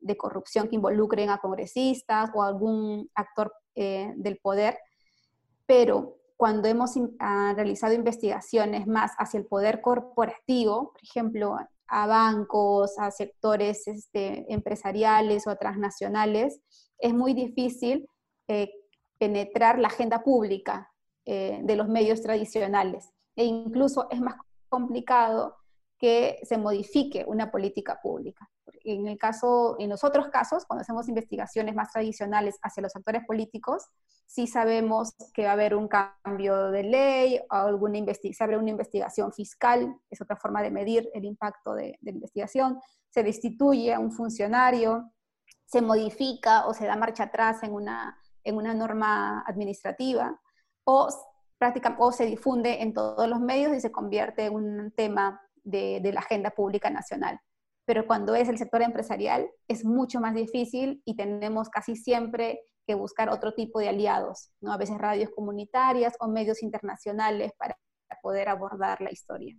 [0.00, 4.78] de corrupción que involucren a congresistas o algún actor eh, del poder,
[5.66, 11.56] pero cuando hemos realizado investigaciones más hacia el poder corporativo, por ejemplo,
[11.88, 16.60] a bancos, a sectores este, empresariales o transnacionales,
[16.98, 18.08] es muy difícil
[18.48, 18.70] eh,
[19.18, 20.90] penetrar la agenda pública
[21.24, 23.10] eh, de los medios tradicionales.
[23.36, 24.36] E incluso es más
[24.68, 25.56] complicado
[25.98, 28.48] que se modifique una política pública.
[28.84, 33.24] En el caso, en los otros casos, cuando hacemos investigaciones más tradicionales hacia los actores
[33.26, 33.84] políticos,
[34.26, 38.70] sí sabemos que va a haber un cambio de ley, o alguna se abre una
[38.70, 42.78] investigación fiscal, es otra forma de medir el impacto de, de la investigación,
[43.10, 45.10] se destituye a un funcionario,
[45.66, 50.40] se modifica o se da marcha atrás en una, en una norma administrativa,
[50.84, 51.08] o,
[51.58, 56.00] práctica, o se difunde en todos los medios y se convierte en un tema de,
[56.12, 57.40] la agenda pública nacional.
[57.86, 62.94] Pero cuando es el sector empresarial es mucho más difícil y tenemos casi siempre que
[62.94, 64.72] buscar otro tipo de aliados, ¿no?
[64.72, 67.78] a veces radios comunitarias o medios internacionales para
[68.22, 69.56] poder abordar la historia.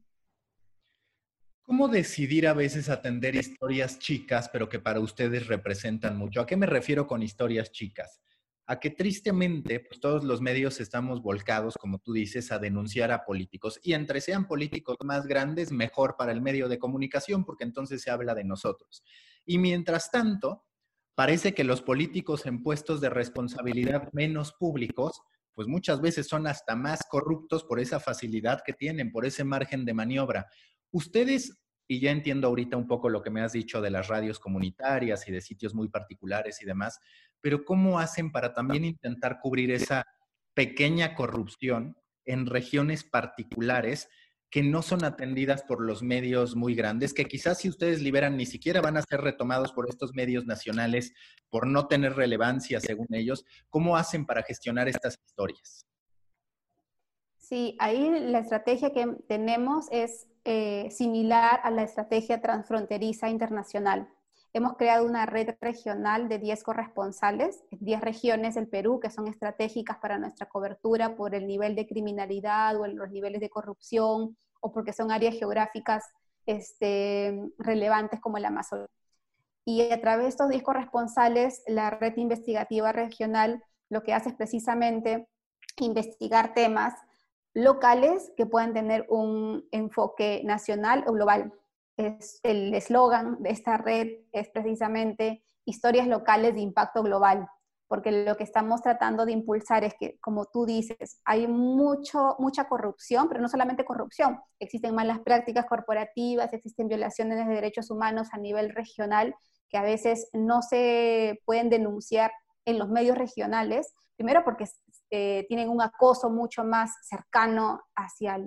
[1.61, 6.41] ¿Cómo decidir a veces atender historias chicas, pero que para ustedes representan mucho?
[6.41, 8.21] ¿A qué me refiero con historias chicas?
[8.67, 13.23] A que tristemente pues, todos los medios estamos volcados, como tú dices, a denunciar a
[13.23, 13.79] políticos.
[13.83, 18.09] Y entre sean políticos más grandes, mejor para el medio de comunicación, porque entonces se
[18.09, 19.03] habla de nosotros.
[19.45, 20.65] Y mientras tanto,
[21.13, 25.21] parece que los políticos en puestos de responsabilidad menos públicos,
[25.53, 29.85] pues muchas veces son hasta más corruptos por esa facilidad que tienen, por ese margen
[29.85, 30.47] de maniobra.
[30.91, 34.39] Ustedes y ya entiendo ahorita un poco lo que me has dicho de las radios
[34.39, 36.99] comunitarias y de sitios muy particulares y demás,
[37.45, 40.07] pero ¿cómo hacen para también intentar cubrir esa
[40.55, 44.09] pequeña corrupción en regiones particulares
[44.49, 48.47] que no son atendidas por los medios muy grandes, que quizás si ustedes liberan ni
[48.47, 51.13] siquiera van a ser retomados por estos medios nacionales
[51.51, 53.45] por no tener relevancia según ellos?
[53.69, 55.85] ¿Cómo hacen para gestionar estas historias?
[57.37, 64.09] Sí, ahí la estrategia que tenemos es eh, similar a la estrategia transfronteriza internacional.
[64.55, 69.97] Hemos creado una red regional de 10 corresponsales, 10 regiones del Perú que son estratégicas
[69.97, 74.93] para nuestra cobertura por el nivel de criminalidad o los niveles de corrupción o porque
[74.93, 76.05] son áreas geográficas
[76.45, 78.87] este, relevantes como el Amazonas.
[79.65, 84.35] Y a través de estos 10 corresponsales, la red investigativa regional lo que hace es
[84.35, 85.27] precisamente
[85.81, 86.93] investigar temas
[87.53, 91.51] locales que pueden tener un enfoque nacional o global
[91.97, 97.47] el eslogan de esta red es precisamente historias locales de impacto global,
[97.87, 102.67] porque lo que estamos tratando de impulsar es que, como tú dices, hay mucho, mucha
[102.67, 108.37] corrupción, pero no solamente corrupción, existen malas prácticas corporativas, existen violaciones de derechos humanos a
[108.37, 109.35] nivel regional
[109.69, 112.31] que a veces no se pueden denunciar
[112.65, 114.65] en los medios regionales, primero porque
[115.11, 118.39] eh, tienen un acoso mucho más cercano hacia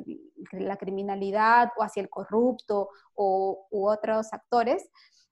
[0.52, 4.90] la criminalidad o hacia el corrupto o, u otros actores.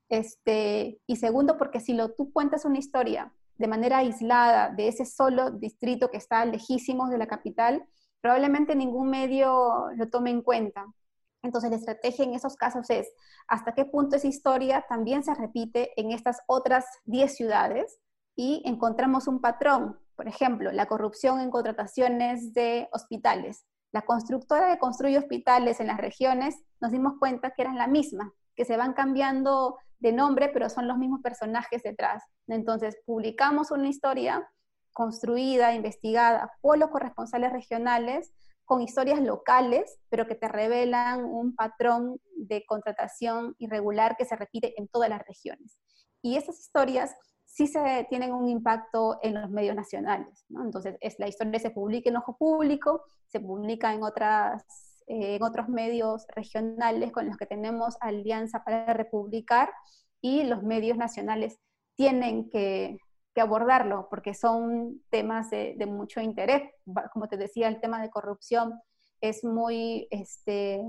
[0.08, 5.04] Este, y segundo, porque si lo, tú cuentas una historia de manera aislada de ese
[5.04, 7.84] solo distrito que está lejísimos de la capital,
[8.20, 10.86] probablemente ningún medio lo tome en cuenta.
[11.42, 13.08] Entonces, la estrategia en esos casos es
[13.46, 17.98] hasta qué punto esa historia también se repite en estas otras 10 ciudades
[18.34, 19.98] y encontramos un patrón.
[20.16, 23.66] Por ejemplo, la corrupción en contrataciones de hospitales.
[23.92, 28.32] La constructora que construye hospitales en las regiones nos dimos cuenta que eran la misma,
[28.54, 32.22] que se van cambiando de nombre, pero son los mismos personajes detrás.
[32.46, 34.48] Entonces, publicamos una historia
[34.92, 38.32] construida, investigada por los corresponsales regionales,
[38.64, 44.74] con historias locales, pero que te revelan un patrón de contratación irregular que se repite
[44.78, 45.78] en todas las regiones.
[46.20, 47.14] Y esas historias
[47.56, 50.44] sí se tienen un impacto en los medios nacionales.
[50.50, 50.62] ¿no?
[50.62, 54.62] Entonces, es, la historia se publica en ojo público, se publica en otras
[55.06, 59.70] eh, en otros medios regionales con los que tenemos alianza para republicar
[60.20, 61.60] y los medios nacionales
[61.94, 62.98] tienen que,
[63.38, 66.62] abordarlo porque son temas de, mucho interés.
[67.12, 68.80] Como te decía, el tema de corrupción
[69.20, 70.82] es muy este,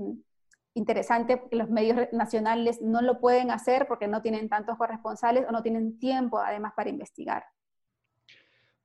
[0.74, 5.52] interesante porque los medios nacionales no lo pueden hacer porque no tienen tantos corresponsales o
[5.52, 7.44] no tienen tiempo además para investigar.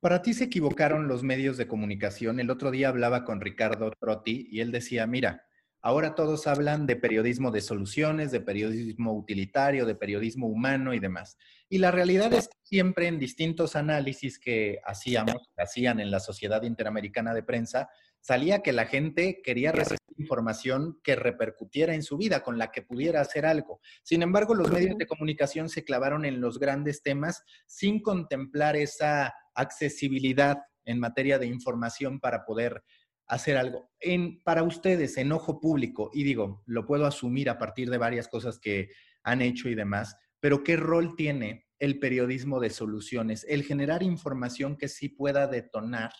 [0.00, 2.38] Para ti se equivocaron los medios de comunicación.
[2.38, 5.46] El otro día hablaba con Ricardo Trotti y él decía, mira,
[5.80, 11.38] ahora todos hablan de periodismo de soluciones, de periodismo utilitario, de periodismo humano y demás.
[11.70, 16.62] Y la realidad es que siempre en distintos análisis que hacíamos, hacían en la Sociedad
[16.64, 17.88] Interamericana de Prensa,
[18.24, 22.80] salía que la gente quería recibir información que repercutiera en su vida, con la que
[22.80, 23.80] pudiera hacer algo.
[24.02, 29.34] Sin embargo, los medios de comunicación se clavaron en los grandes temas sin contemplar esa
[29.54, 30.56] accesibilidad
[30.86, 32.82] en materia de información para poder
[33.26, 33.90] hacer algo.
[34.00, 38.28] En, para ustedes, en ojo público, y digo, lo puedo asumir a partir de varias
[38.28, 38.88] cosas que
[39.22, 43.44] han hecho y demás, pero ¿qué rol tiene el periodismo de soluciones?
[43.48, 46.12] El generar información que sí pueda detonar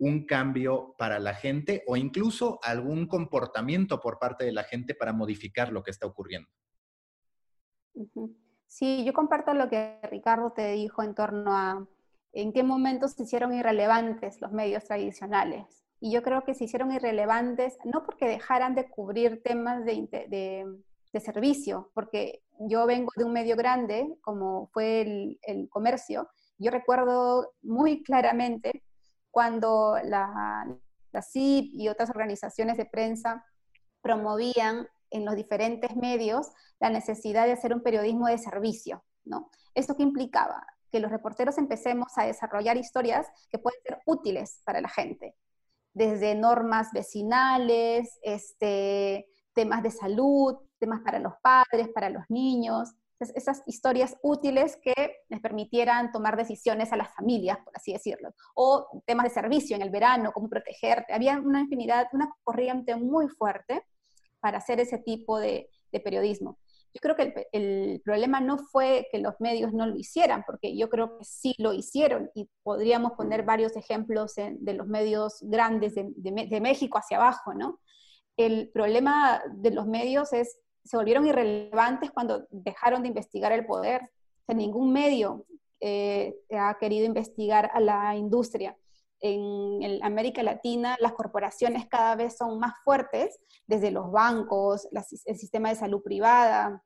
[0.00, 5.12] un cambio para la gente o incluso algún comportamiento por parte de la gente para
[5.12, 6.48] modificar lo que está ocurriendo.
[8.66, 11.86] Sí, yo comparto lo que Ricardo te dijo en torno a
[12.32, 15.84] en qué momentos se hicieron irrelevantes los medios tradicionales.
[16.00, 20.66] Y yo creo que se hicieron irrelevantes no porque dejaran de cubrir temas de,
[21.20, 26.28] servicio, porque yo vengo de un medio grande, como fue el, comercio.
[26.58, 28.82] Yo recuerdo muy claramente
[29.30, 30.66] cuando la,
[31.22, 33.44] CIP y otras organizaciones de prensa
[34.00, 39.50] promovían en los diferentes medios la necesidad de hacer un periodismo de servicio, ¿no?
[39.74, 40.66] ¿Esto qué implicaba?
[40.90, 45.36] que los reporteros empecemos a desarrollar historias que pueden ser útiles para la gente,
[45.94, 52.90] desde normas vecinales, este, temas de salud, temas para los padres, para los niños,
[53.20, 54.94] esas historias útiles que
[55.28, 59.82] les permitieran tomar decisiones a las familias, por así decirlo, o temas de servicio en
[59.82, 61.12] el verano, cómo protegerte.
[61.12, 63.84] Había una infinidad, una corriente muy fuerte
[64.40, 66.58] para hacer ese tipo de periodismo.
[66.92, 70.88] Yo creo que el, problema no fue que los medios no lo hicieran, porque yo
[70.90, 76.60] creo que sí lo hicieron y podríamos poner varios ejemplos de los medios grandes de,
[76.60, 77.78] México hacia abajo, ¿no?
[78.36, 84.10] El problema de los medios es, se volvieron irrelevantes cuando dejaron de investigar el poder.
[84.46, 85.46] O ningún medio
[85.80, 88.76] eh, ha querido investigar a la industria
[89.20, 94.88] en América Latina las corporaciones cada vez son más fuertes, desde los bancos,
[95.26, 96.82] el sistema de salud privada,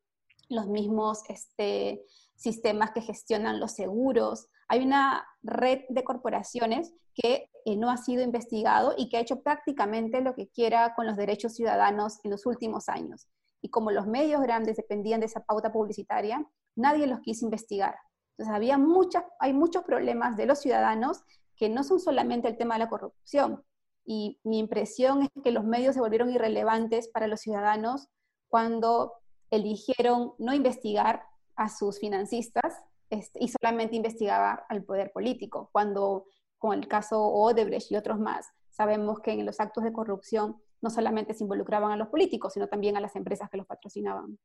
[0.48, 4.48] los mismos este, sistemas que gestionan los seguros.
[4.68, 9.40] Hay una red de corporaciones que eh, no ha sido investigado y que ha hecho
[9.40, 13.28] prácticamente lo que quiera con los derechos ciudadanos en los últimos años.
[13.64, 16.46] Y como los medios grandes dependían de esa pauta publicitaria,
[16.76, 17.96] nadie los quiso investigar.
[18.32, 21.22] Entonces había muchas, hay muchos problemas de los ciudadanos
[21.56, 23.64] que no son solamente el tema de la corrupción.
[24.04, 28.08] Y mi impresión es que los medios se volvieron irrelevantes para los ciudadanos
[28.48, 29.14] cuando
[29.50, 31.22] eligieron no investigar
[31.56, 36.26] a sus financistas este, y solamente investigaba al poder político, cuando
[36.58, 40.90] con el caso Odebrecht y otros más, sabemos que en los actos de corrupción no
[40.90, 44.38] solamente se involucraban a los políticos, sino también a las empresas que los patrocinaban.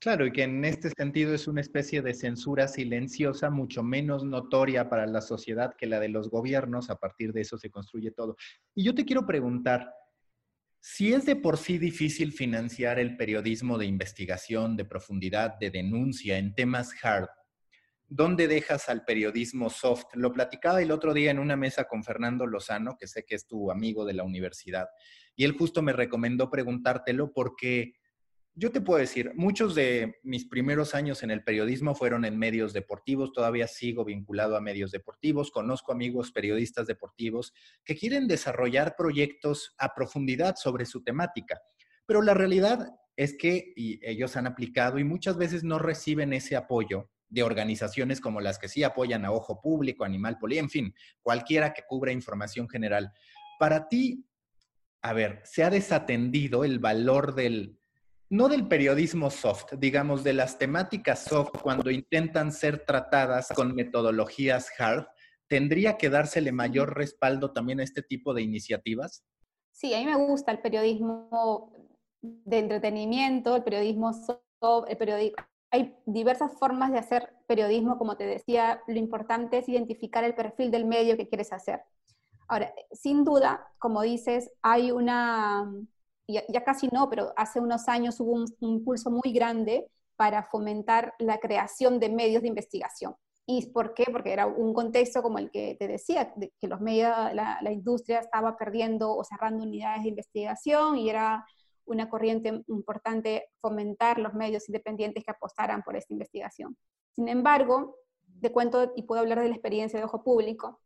[0.00, 4.88] Claro, y que en este sentido es una especie de censura silenciosa, mucho menos notoria
[4.88, 6.90] para la sociedad que la de los gobiernos.
[6.90, 8.36] A partir de eso se construye todo.
[8.74, 9.92] Y yo te quiero preguntar,
[10.80, 16.38] si es de por sí difícil financiar el periodismo de investigación, de profundidad, de denuncia
[16.38, 17.28] en temas hard,
[18.14, 20.04] ¿dónde dejas al periodismo soft?
[20.14, 23.44] Lo platicaba el otro día en una mesa con Fernando Lozano, que sé que es
[23.48, 24.86] tu amigo de la universidad,
[25.34, 27.94] y él justo me recomendó preguntártelo porque
[28.54, 32.72] yo te puedo decir, muchos de mis primeros años en el periodismo fueron en medios
[32.72, 37.52] deportivos, todavía sigo vinculado a medios deportivos, conozco amigos periodistas deportivos
[37.84, 41.60] que quieren desarrollar proyectos a profundidad sobre su temática,
[42.06, 47.10] pero la realidad es que ellos han aplicado y muchas veces no reciben ese apoyo
[47.28, 51.72] de organizaciones como las que sí apoyan a Ojo Público, Animal Poli, en fin, cualquiera
[51.72, 53.12] que cubra información general.
[53.58, 54.24] Para ti,
[55.02, 57.78] a ver, ¿se ha desatendido el valor del,
[58.30, 64.68] no del periodismo soft, digamos, de las temáticas soft cuando intentan ser tratadas con metodologías
[64.78, 65.06] hard,
[65.46, 69.24] ¿tendría que dársele mayor respaldo también a este tipo de iniciativas?
[69.72, 71.72] Sí, a mí me gusta el periodismo
[72.22, 75.36] de entretenimiento, el periodismo soft, el periodismo...
[75.74, 80.70] Hay diversas formas de hacer periodismo, como te decía, lo importante es identificar el perfil
[80.70, 81.82] del medio que quieres hacer.
[82.46, 85.68] Ahora, sin duda, como dices, hay una
[86.28, 91.38] ya, casi no, pero hace unos años hubo un, impulso muy grande para fomentar la
[91.38, 93.16] creación de medios de investigación.
[93.44, 94.04] ¿Y por qué?
[94.12, 98.20] Porque era un contexto como el que te decía, que los medios, la, la, industria
[98.20, 101.44] estaba perdiendo o cerrando unidades de investigación y era
[101.86, 106.76] una corriente importante fomentar los medios independientes que apostaran por esta investigación.
[107.14, 107.96] Sin embargo,
[108.40, 110.80] te cuento y puedo hablar de la experiencia de Ojo Público.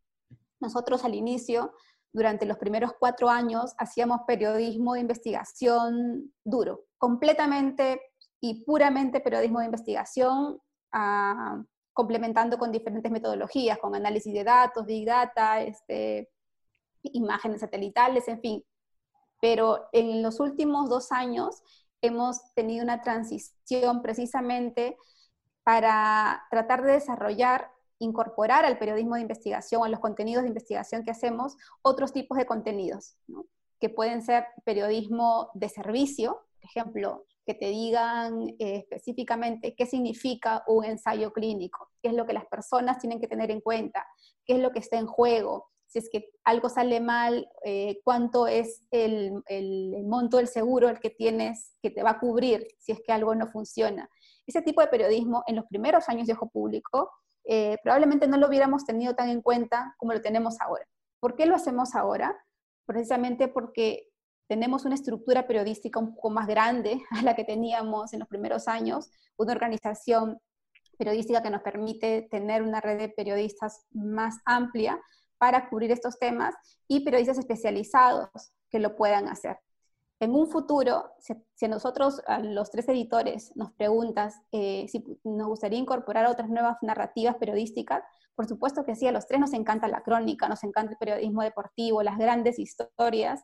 [0.61, 1.73] Nosotros al inicio
[2.13, 8.01] durante los primeros cuatro años hacíamos periodismo de investigación duro, completamente
[8.41, 10.59] y puramente periodismo de investigación,
[10.93, 16.31] ah, complementando con diferentes metodologías, con análisis de datos, big data, este,
[17.03, 18.65] imágenes satelitales, en fin.
[19.41, 21.63] Pero en los últimos dos años
[22.01, 24.97] hemos tenido una transición precisamente
[25.65, 31.11] para tratar de desarrollar incorporar al periodismo de investigación, a los contenidos de investigación que
[31.11, 33.17] hacemos, otros tipos de contenidos,
[33.81, 40.63] que pueden ser periodismo de servicio, por ejemplo, que te digan eh, específicamente qué significa
[40.67, 44.07] un ensayo clínico, qué es lo que las personas tienen que tener en cuenta,
[44.45, 48.47] qué es lo que está en juego, si es que algo sale mal, eh, cuánto
[48.47, 52.93] es el, el, monto del seguro el que tienes que te va a cubrir si
[52.93, 54.09] es que algo no funciona.
[54.47, 57.11] Ese tipo de periodismo en los primeros años de Ojo Público
[57.45, 60.85] eh, probablemente no lo hubiéramos tenido tan en cuenta como lo tenemos ahora.
[61.21, 62.37] ¿Por qué lo hacemos ahora?
[62.85, 64.09] Precisamente porque
[64.47, 68.69] tenemos una estructura periodística un poco más grande a la que teníamos en los primeros
[68.69, 70.39] años, una organización
[70.99, 75.01] periodística que nos permite tener una red de periodistas más amplia
[75.39, 76.55] para cubrir estos temas
[76.87, 78.29] y periodistas especializados
[78.71, 79.59] que lo puedan hacer
[80.21, 85.47] en un futuro, si, a nosotros, a los tres editores, nos preguntas eh, si nos
[85.47, 88.03] gustaría incorporar otras nuevas narrativas periodísticas,
[88.35, 91.43] por supuesto que sí, a los tres nos encanta la crónica, nos encanta el periodismo
[91.43, 93.43] deportivo, las grandes historias,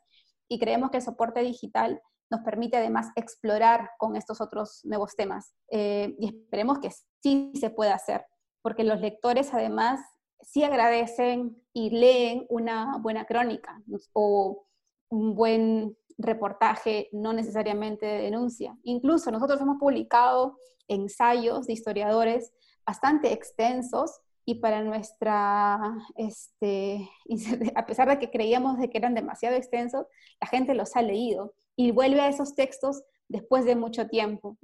[0.48, 5.54] y creemos que el soporte digital nos permite además explorar con estos otros nuevos temas.
[5.70, 6.90] Eh, y esperemos que
[7.22, 8.24] sí se pueda hacer,
[8.62, 10.00] porque los lectores además
[10.46, 13.82] sí agradecen y leen una buena crónica
[14.12, 14.66] o
[15.08, 18.76] un buen reportaje, no necesariamente de denuncia.
[18.82, 22.52] Incluso nosotros hemos publicado ensayos de historiadores
[22.86, 25.80] bastante extensos y para nuestra,
[26.16, 27.08] este,
[27.74, 30.06] a pesar de que creíamos de que eran demasiado extensos,
[30.40, 34.58] la gente los ha leído y vuelve a esos textos después de mucho tiempo.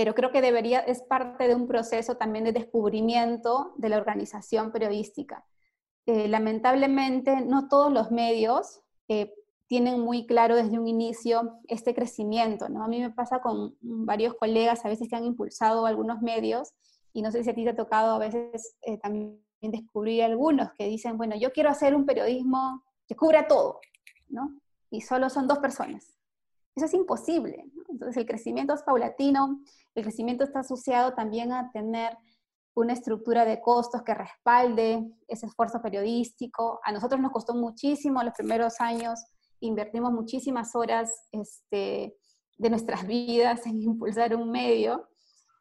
[0.00, 4.72] Pero creo que debería, es parte de un proceso también de descubrimiento de la organización
[4.72, 5.44] periodística.
[6.06, 9.34] Eh, lamentablemente, no todos los medios eh,
[9.66, 12.82] tienen muy claro desde un inicio este crecimiento, ¿no?
[12.82, 16.72] A mí me pasa con varios colegas a veces que han impulsado algunos medios
[17.12, 20.72] y no sé si a ti te ha tocado a veces eh, también descubrir algunos
[20.78, 23.80] que dicen, bueno, yo quiero hacer un periodismo que cubra todo,
[24.30, 24.58] ¿no?
[24.90, 26.16] Y solo son dos personas.
[26.74, 27.66] Eso es imposible.
[27.74, 27.82] ¿no?
[27.90, 29.60] Entonces el crecimiento es paulatino,
[29.94, 32.16] el crecimiento está asociado también a tener
[32.74, 36.80] una estructura de costos que respalde ese esfuerzo periodístico.
[36.84, 39.20] A nosotros nos costó muchísimo los primeros años
[39.60, 42.16] invertimos muchísimas horas este,
[42.58, 45.08] de nuestras vidas en impulsar un medio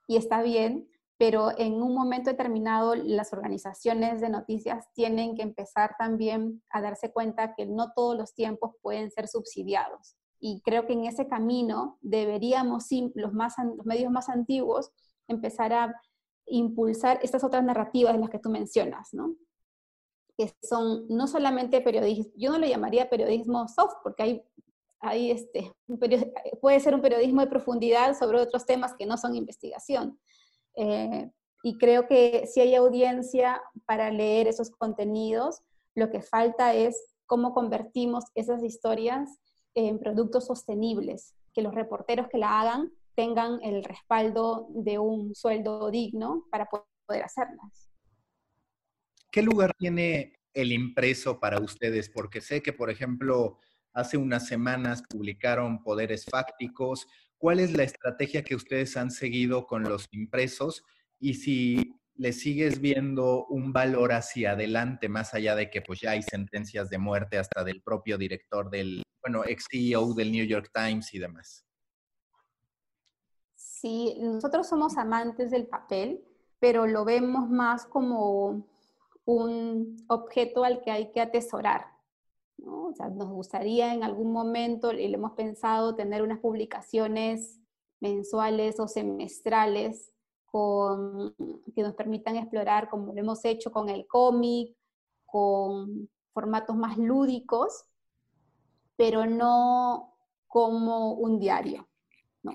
[0.07, 5.95] y está bien, pero en un momento determinado las organizaciones de noticias tienen que empezar
[5.99, 10.15] también a darse cuenta que no todos los tiempos pueden ser subsidiados.
[10.39, 14.91] Y creo que en ese camino deberíamos, los, los medios más antiguos,
[15.27, 16.01] empezar a
[16.45, 19.35] impulsar estas otras narrativas de las que tú mencionas, ¿no?
[20.39, 24.23] que son no solamente periodismo, yo no lo llamaría periodismo soft, porque
[25.01, 25.73] hay este,
[26.61, 30.17] puede ser un periodismo de profundidad sobre otros temas que no son investigación.
[30.75, 31.29] Eh,
[31.61, 35.61] y creo que si hay audiencia para leer esos contenidos,
[35.93, 39.29] lo que falta es cómo convertimos esas historias
[39.75, 45.91] en productos sostenibles, que los reporteros que la hagan tengan el respaldo de un sueldo
[45.91, 46.67] digno para
[47.05, 47.89] poder hacerlas.
[49.31, 52.09] ¿Qué lugar tiene el impreso para ustedes?
[52.09, 53.57] Porque sé que, por ejemplo,
[53.93, 57.07] hace unas semanas publicaron Poderes Fácticos.
[57.37, 60.83] ¿Cuál es la estrategia que ustedes han seguido con los impresos?
[61.19, 66.11] Y si le sigues viendo un valor hacia adelante, más allá de que pues ya
[66.11, 70.69] hay sentencias de muerte hasta del propio director del, bueno, ex CEO del New York
[70.73, 71.65] Times y demás.
[73.55, 76.21] Sí, nosotros somos amantes del papel,
[76.59, 78.67] pero lo vemos más como
[79.23, 81.85] un objeto al que hay que atesorar.
[82.57, 82.91] ¿no?
[83.11, 87.61] nos gustaría en algún momento, y lo hemos pensado, tener unas publicaciones
[88.01, 90.11] mensuales o semestrales
[90.51, 91.35] con,
[91.75, 94.75] que nos permitan explorar, como lo hemos hecho con el cómic,
[95.25, 97.85] con formatos más lúdicos,
[98.95, 100.15] pero no,
[100.47, 101.87] como un diario.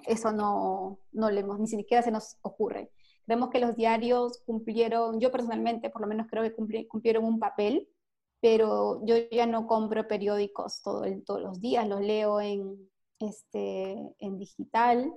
[0.06, 2.90] Eso no, no leemos, ni siquiera se nos ocurre.
[3.24, 7.88] Creemos que los diarios cumplieron, yo personalmente por lo menos creo que cumplieron un papel,
[8.40, 14.38] pero yo ya no compro periódicos todo todos los días, los leo en, este, en
[14.38, 15.10] digital,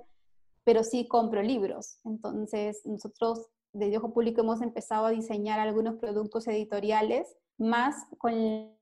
[0.68, 1.98] pero sí compro libros.
[2.04, 8.76] Entonces, nosotros de Ojo Público hemos empezado a diseñar algunos productos editoriales más con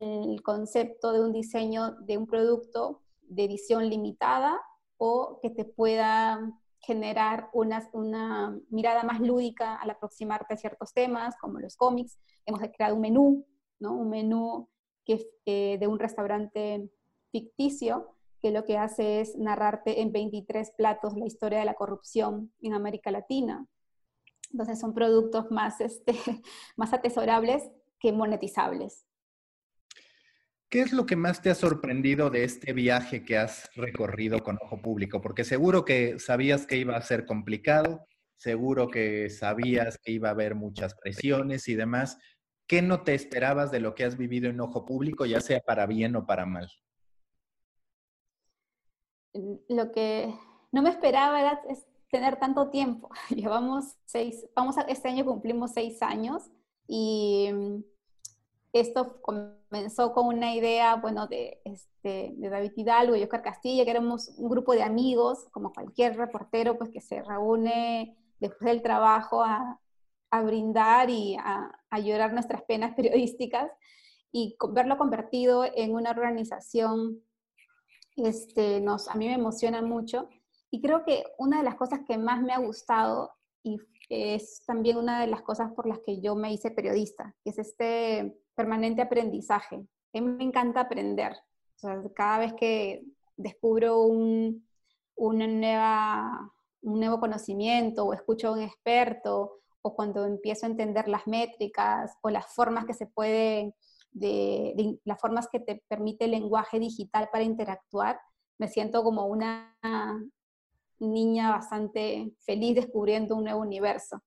[0.00, 4.60] el concepto de un diseño de un producto de edición limitada
[4.96, 6.40] o que te pueda
[6.80, 12.18] generar una, una mirada más lúdica al aproximarte a ciertos temas, como los cómics.
[12.44, 13.46] Hemos creado un menú,
[13.78, 13.94] ¿no?
[13.94, 14.68] un menú
[15.04, 16.90] que, eh, de un restaurante
[17.30, 22.52] ficticio que lo que hace es narrarte en 23 platos la historia de la corrupción
[22.60, 23.66] en América Latina.
[24.50, 26.12] Entonces son productos más, este,
[26.76, 27.62] más atesorables
[27.98, 29.06] que monetizables.
[30.68, 34.58] ¿Qué es lo que más te ha sorprendido de este viaje que has recorrido con
[34.60, 35.22] Ojo Público?
[35.22, 38.04] Porque seguro que sabías que iba a ser complicado,
[38.36, 42.18] seguro que sabías que iba a haber muchas presiones y demás.
[42.66, 45.86] ¿Qué no te esperabas de lo que has vivido en Ojo Público, ya sea para
[45.86, 46.68] bien o para mal?
[49.68, 50.34] Lo que
[50.72, 53.10] no me esperaba era es tener tanto tiempo.
[53.30, 56.50] Llevamos seis, vamos a, este año cumplimos seis años
[56.86, 57.50] y
[58.72, 63.90] esto comenzó con una idea, bueno, de, este, de David Hidalgo y Oscar Castilla, que
[63.92, 69.42] éramos un grupo de amigos, como cualquier reportero, pues que se reúne después del trabajo
[69.42, 69.80] a,
[70.30, 73.70] a brindar y a, a, llorar nuestras penas periodísticas
[74.32, 77.22] y verlo convertido en una organización,
[78.16, 80.28] este, nos, a mí me emociona mucho.
[80.70, 84.98] Y creo que una de las cosas que más me ha gustado y es también
[84.98, 89.76] una de las cosas por las que yo me hice periodista, es este permanente aprendizaje.
[89.76, 91.36] A mí me encanta aprender.
[92.14, 93.04] cada vez que
[93.36, 94.66] descubro un,
[95.16, 96.52] una nueva,
[96.82, 102.16] un nuevo conocimiento o escucho a un experto o cuando empiezo a entender las métricas
[102.22, 103.74] o las formas que se pueden,
[104.14, 108.18] de, las formas que te permite el lenguaje digital para interactuar,
[108.58, 109.76] me siento como una
[111.00, 114.22] niña bastante feliz descubriendo un nuevo universo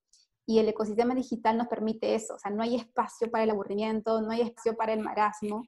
[0.46, 4.22] y el ecosistema digital nos permite eso, o sea, no hay espacio para el aburrimiento,
[4.22, 5.64] no hay espacio para el marasmo,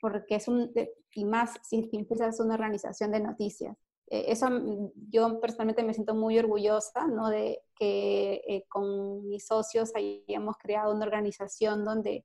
[0.00, 0.72] porque es un,
[1.14, 3.76] y más si empiezas una organización de noticias.
[4.08, 7.30] Eh, eso mm, yo personalmente me siento muy orgullosa, ¿no?
[7.30, 12.24] De que eh, con mis socios hayamos creado una organización donde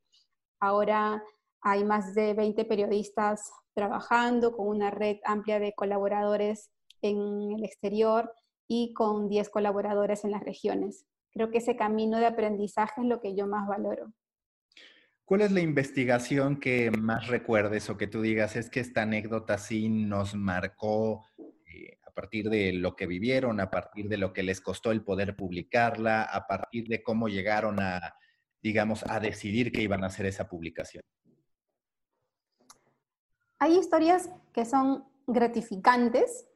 [0.59, 1.23] ahora
[1.61, 8.33] hay más de 20 periodistas trabajando con una red amplia de colaboradores en el exterior
[8.67, 11.05] y con 10 colaboradores en las regiones
[11.37, 14.11] creo que ese camino de aprendizaje es lo que yo más valoro.
[15.23, 19.57] ¿Cuál es la investigación que más recuerdes o que tú digas es que esta anécdota
[19.57, 24.41] sí nos marcó eh, a partir de lo que vivieron, a partir de lo que
[24.41, 28.15] les costó el poder publicarla, a partir de cómo llegaron a,
[28.61, 31.03] digamos, a decidir que iban a hacer esa publicación?
[33.59, 36.47] Hay historias que son gratificantes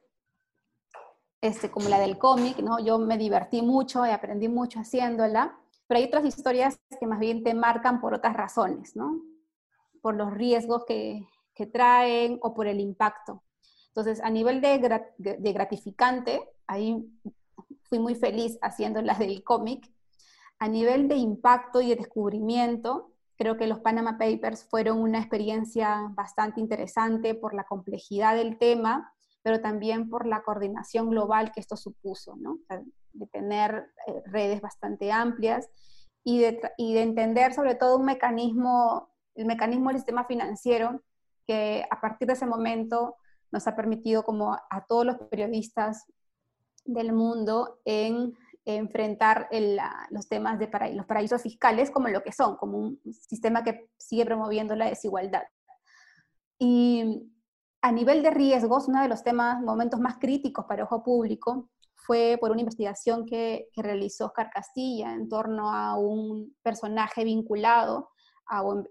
[1.40, 2.78] este, como la del cómic, ¿no?
[2.78, 7.42] Yo me divertí mucho y aprendí mucho haciéndola, pero hay otras historias que más bien
[7.42, 9.20] te marcan por otras razones, ¿no?
[10.00, 13.42] Por los riesgos que, que traen o por el impacto.
[13.88, 14.78] Entonces, a nivel de,
[15.18, 17.04] de gratificante, ahí
[17.88, 19.92] fui muy feliz haciendo las del cómic.
[20.62, 26.08] A nivel de impacto y de descubrimiento, creo que los Panama Papers fueron una experiencia
[26.14, 31.76] bastante interesante por la complejidad del tema pero también por la coordinación global que esto
[31.76, 32.58] supuso, ¿no?
[33.12, 35.68] de tener eh, redes bastante amplias
[36.24, 41.02] y de, y de entender sobre todo un mecanismo, el mecanismo del sistema financiero
[41.46, 43.16] que a partir de ese momento
[43.50, 46.06] nos ha permitido como a todos los periodistas
[46.84, 48.32] del mundo en
[48.64, 49.48] enfrentar
[50.10, 54.24] los temas de los paraísos fiscales como lo que son, como un sistema que sigue
[54.24, 55.42] promoviendo la desigualdad.
[56.58, 57.28] Y
[57.80, 62.36] a nivel de riesgos, uno de los temas, momentos más críticos para ojo público fue
[62.40, 68.10] por una investigación que, realizó Oscar Castilla en torno a un personaje vinculado,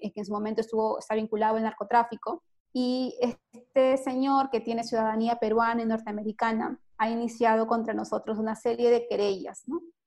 [0.02, 2.44] que en su momento estuvo, está vinculado al narcotráfico,
[2.74, 8.92] y este señor que tiene ciudadanía peruana y norteamericana ha iniciado contra nosotros una serie
[8.92, 9.64] de querellas,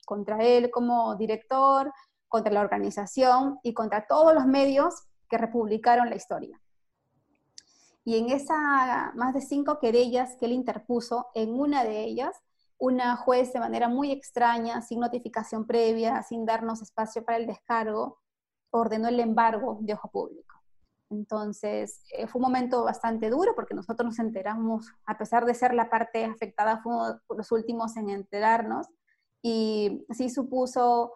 [0.07, 1.93] contra él como director,
[2.29, 4.95] contra la organización y contra todos los medios
[5.29, 6.61] que republicaron la historia.
[8.05, 12.37] Y en esa más de cinco querellas que él interpuso, en una de ellas,
[12.79, 18.21] una juez de manera muy extraña, sin notificación previa, sin darnos espacio para el descargo,
[18.71, 20.54] ordenó el embargo de ojo público.
[21.15, 25.75] Entonces, eh, fue un momento bastante duro porque nosotros nos enteramos, a pesar de ser
[25.75, 28.89] la parte afectada, fuimos los últimos en enterarnos
[29.43, 31.13] y sí supuso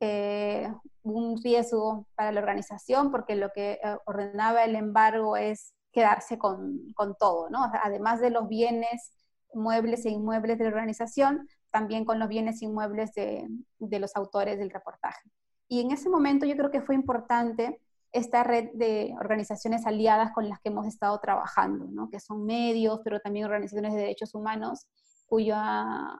[0.00, 0.72] eh,
[1.02, 6.92] un riesgo para la organización porque lo que eh, ordenaba el embargo es quedarse con,
[6.94, 7.70] con todo, ¿no?
[7.82, 9.12] Además de los bienes
[9.52, 13.46] muebles e inmuebles de la organización, también con los bienes inmuebles de,
[13.78, 15.30] de los autores del reportaje.
[15.68, 17.80] Y en ese momento yo creo que fue importante
[18.14, 22.08] esta red de organizaciones aliadas con las que hemos estado trabajando, ¿no?
[22.08, 24.86] que son medios, pero también organizaciones de derechos humanos,
[25.26, 26.16] cuya,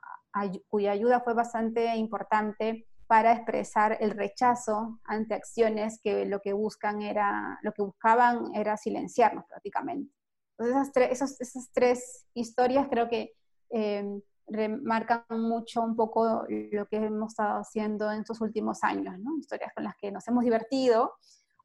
[0.66, 7.00] cuya ayuda fue bastante importante para expresar el rechazo ante acciones que lo que buscan
[7.00, 10.12] era, lo que buscaban era silenciarnos prácticamente.
[10.58, 13.34] Entonces esas tres, esas tres historias creo que
[13.70, 19.38] eh, remarcan mucho un poco lo que hemos estado haciendo en estos últimos años, ¿no?
[19.38, 21.12] Historias con las que nos hemos divertido,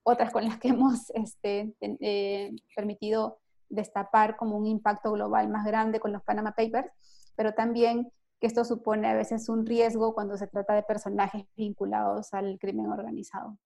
[0.09, 3.39] otras con las que hemos este, eh, permitido
[3.69, 6.89] destapar como un impacto global más grande con los Panama Papers,
[7.35, 12.33] pero también que esto supone a veces un riesgo cuando se trata de personajes vinculados
[12.33, 13.57] al crimen organizado.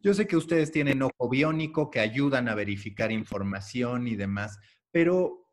[0.00, 4.58] Yo sé que ustedes tienen ojo biónico, que ayudan a verificar información y demás,
[4.92, 5.48] pero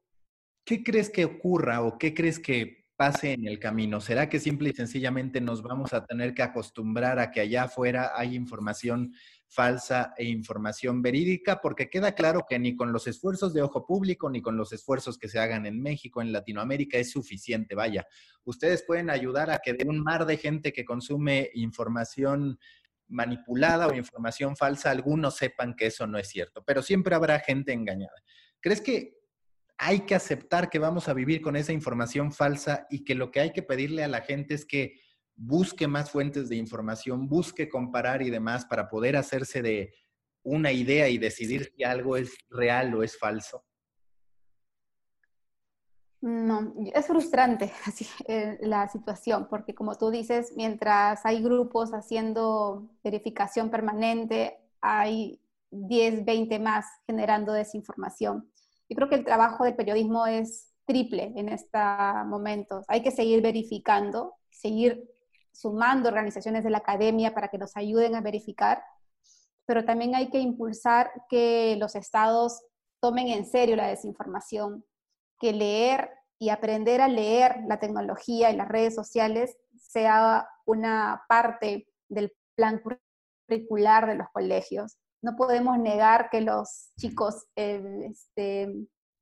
[0.63, 3.99] ¿qué crees que ocurra o qué crees que pase en el camino?
[4.01, 8.11] ¿Será que simple y sencillamente nos vamos a tener que acostumbrar a que allá afuera
[8.15, 9.13] hay información
[9.55, 11.61] falsa e información verídica?
[11.61, 15.17] Porque queda claro que ni con los esfuerzos de ojo público, ni con los esfuerzos
[15.17, 17.73] que se hagan en México, en Latinoamérica, es suficiente.
[17.73, 18.05] Vaya,
[18.43, 22.59] ustedes pueden ayudar a que de un mar de gente que consume información
[23.07, 27.71] manipulada o información falsa, algunos sepan que eso no es cierto, pero siempre habrá gente
[27.71, 28.21] engañada.
[28.59, 29.15] ¿Crees que
[29.77, 33.41] hay que aceptar que vamos a vivir con esa información falsa y que lo que
[33.41, 34.99] hay que pedirle a la gente es que
[35.35, 39.93] busque más fuentes de información, busque comparar y demás para poder hacerse de
[40.43, 43.63] una idea y decidir si algo es real o es falso?
[46.21, 52.89] No, es frustrante así, eh, la situación, porque como tú dices, mientras hay grupos haciendo
[53.03, 55.39] verificación permanente, hay
[55.71, 58.49] 10, 20 más generando desinformación.
[58.89, 61.77] Yo creo que el trabajo del periodismo es triple en este
[62.25, 62.83] momento.
[62.87, 65.14] Hay que seguir verificando, seguir
[65.55, 68.83] sumando organizaciones de la academia para que nos ayuden a verificar,
[69.65, 72.61] pero también hay que impulsar que los estados
[72.99, 74.85] tomen en serio la desinformación,
[75.39, 81.87] que leer y aprender a leer la tecnología y las redes sociales sea una parte
[82.09, 82.81] del plan
[83.47, 84.97] curricular de los colegios.
[85.21, 88.71] No podemos negar que los chicos eh, este,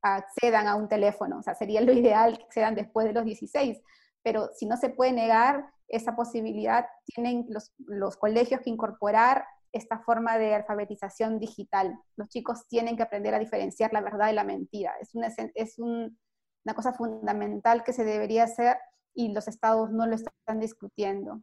[0.02, 3.82] accedan a un teléfono, o sea, sería lo ideal que accedan después de los 16,
[4.24, 10.38] pero si no se puede negar esa posibilidad, tienen los, colegios que incorporar esta forma
[10.38, 12.00] de alfabetización digital.
[12.16, 14.94] Los chicos tienen que aprender a diferenciar la verdad de la mentira.
[15.02, 18.78] Es una, es una cosa fundamental que se debería hacer
[19.14, 21.42] y los estados no lo están discutiendo.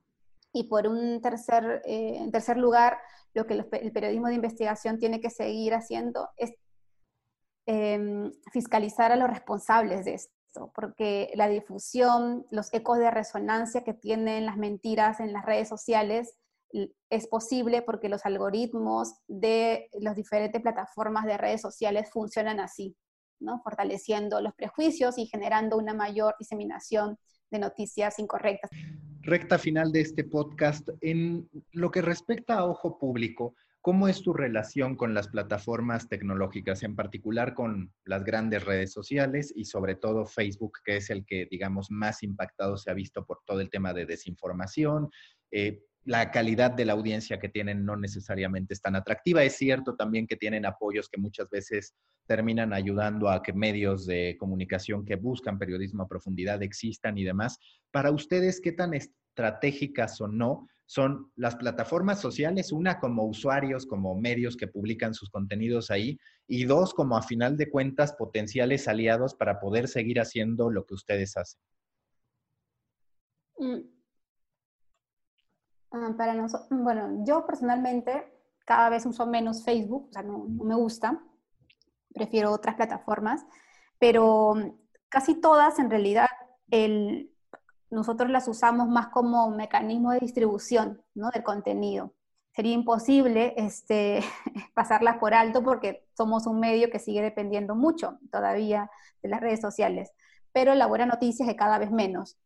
[0.52, 2.98] Y por un tercer, eh, tercer lugar,
[3.34, 6.52] lo que el periodismo de investigación tiene que seguir haciendo es
[7.66, 10.34] em, fiscalizar a los responsables de esto,
[10.74, 16.36] porque la difusión, los ecos de resonancia que tienen las mentiras en las redes sociales
[17.10, 22.96] es posible porque los algoritmos de las diferentes plataformas de redes sociales funcionan así,
[23.40, 23.60] ¿no?
[23.62, 27.18] fortaleciendo los prejuicios y generando una mayor diseminación
[27.50, 28.70] de noticias incorrectas
[29.22, 30.88] recta final de este podcast.
[31.00, 36.82] En lo que respecta a ojo público, ¿cómo es tu relación con las plataformas tecnológicas,
[36.82, 41.46] en particular con las grandes redes sociales y sobre todo Facebook, que es el que,
[41.50, 45.10] digamos, más impactado se ha visto por todo el tema de desinformación?
[45.50, 49.42] Eh, la calidad de la audiencia que tienen no necesariamente es tan atractiva.
[49.44, 51.94] Es cierto también que tienen apoyos que muchas veces
[52.26, 57.58] terminan ayudando a que medios de comunicación que buscan periodismo a profundidad existan y demás.
[57.90, 62.72] Para ustedes, ¿qué tan estratégicas o no son las plataformas sociales?
[62.72, 66.18] Una, como usuarios, como medios que publican sus contenidos ahí,
[66.48, 70.94] y dos, como a final de cuentas, potenciales aliados para poder seguir haciendo lo que
[70.94, 71.60] ustedes hacen.
[73.58, 73.82] Mm,
[75.92, 78.32] Ah, para nosotros, bueno, yo personalmente
[78.64, 81.20] cada vez uso menos Facebook, o sea, no, me gusta,
[82.14, 83.44] prefiero otras plataformas,
[83.98, 84.54] pero
[85.08, 86.28] casi todas en realidad
[86.70, 87.32] el,
[87.90, 91.30] nosotros las usamos más como mecanismo de distribución ¿no?
[91.30, 92.14] del contenido.
[92.54, 94.20] Sería imposible este,
[94.74, 98.90] pasarlas por alto porque somos un medio que sigue dependiendo mucho todavía
[99.22, 100.10] de las redes sociales.
[100.52, 102.36] Pero la buena noticia es que cada vez menos.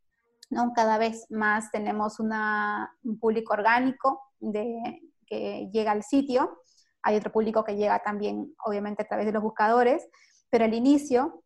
[0.50, 0.72] ¿no?
[0.74, 6.62] Cada vez más tenemos un público orgánico de, que llega al sitio.
[7.02, 10.08] hay otro público que llega también, obviamente, a través de los buscadores,
[10.50, 11.42] pero al inicio,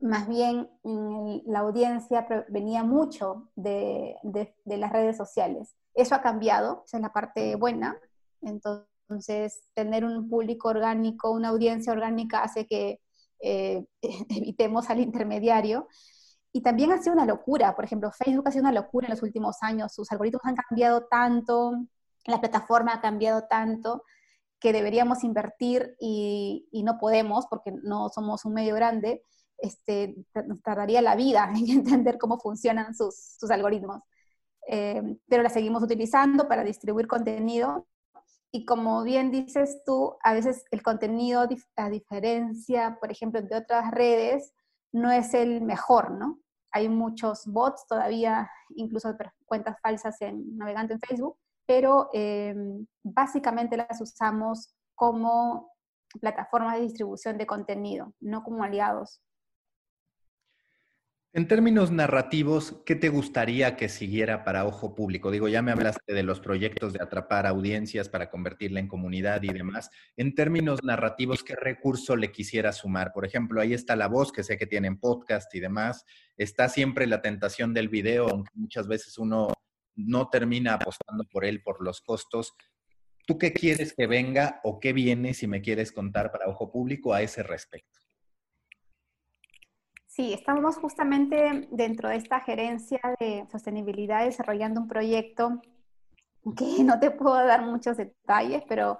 [0.00, 5.76] más bien la audiencia venía mucho de, de, las redes sociales.
[5.94, 7.96] Eso ha cambiado, esa es la parte buena.
[8.40, 13.00] Entonces, tener un público orgánico, una audiencia orgánica hace que
[13.40, 15.88] eh, evitemos al intermediario.
[16.52, 19.22] Y también ha sido una locura, por ejemplo, Facebook ha sido una locura en los
[19.22, 21.72] últimos años, sus algoritmos han cambiado tanto,
[22.26, 24.02] la plataforma ha cambiado tanto,
[24.58, 29.24] que deberíamos invertir y, no podemos porque no somos un medio grande,
[29.60, 30.16] este,
[30.62, 34.02] tardaría la vida en entender cómo funcionan sus, algoritmos.
[34.68, 37.86] Eh, pero la seguimos utilizando para distribuir contenido
[38.52, 41.46] y como bien dices tú, a veces el contenido,
[41.76, 44.52] a diferencia, por ejemplo, de otras redes,
[44.92, 46.40] no es el mejor, ¿no?
[46.72, 54.00] Hay muchos bots todavía, incluso cuentas falsas en navegante en Facebook, pero em, básicamente las
[54.00, 55.72] usamos como
[56.20, 59.20] plataformas de distribución de contenido, no como aliados.
[61.32, 65.30] En términos narrativos, ¿qué te gustaría que siguiera para ojo público?
[65.30, 69.52] Digo, ya me hablaste de los proyectos de atrapar audiencias para convertirla en comunidad y
[69.52, 69.90] demás.
[70.16, 73.12] En términos narrativos, ¿qué recurso le quisiera sumar?
[73.12, 76.04] Por ejemplo, ahí está la voz, que sé que tienen podcast y demás.
[76.36, 79.52] Está siempre la tentación del video, aunque muchas veces uno
[79.94, 82.54] no termina apostando por él por los costos.
[83.24, 87.14] ¿Tú qué quieres que venga o qué viene, si me quieres contar para ojo público,
[87.14, 87.99] a ese respecto?
[90.20, 95.62] Sí, estamos justamente dentro de esta gerencia de sostenibilidad desarrollando un proyecto
[96.58, 98.98] que no te puedo dar muchos detalles, pero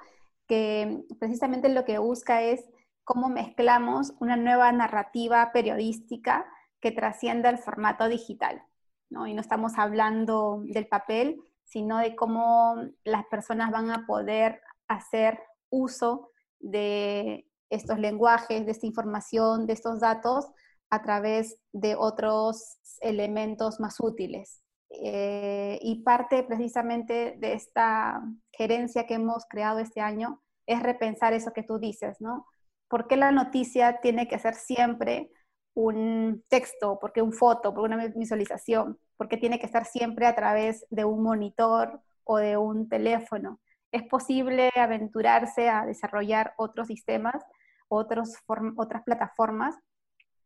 [0.49, 2.65] que precisamente lo que busca es
[3.05, 6.47] cómo mezclamos una nueva narrativa periodística
[6.81, 8.63] que trascienda el formato digital.
[9.11, 9.27] ¿no?
[9.27, 15.39] Y no estamos hablando del papel, sino de cómo las personas van a poder hacer
[15.69, 20.51] uso de estos lenguajes, de esta información, de estos datos
[20.91, 24.63] a través de otros elementos más útiles.
[24.91, 28.21] Eh, y parte precisamente de esta
[28.53, 32.47] gerencia que hemos creado este año es repensar eso que tú dices, ¿no?
[32.89, 35.31] ¿Por qué la noticia tiene que ser siempre
[35.75, 38.99] un texto, por qué un foto, por una visualización?
[39.17, 43.61] ¿Por qué tiene que estar siempre a través de un monitor o de un teléfono?
[43.93, 47.45] Es posible aventurarse a desarrollar otros sistemas,
[47.89, 48.35] otros
[48.77, 49.77] otras plataformas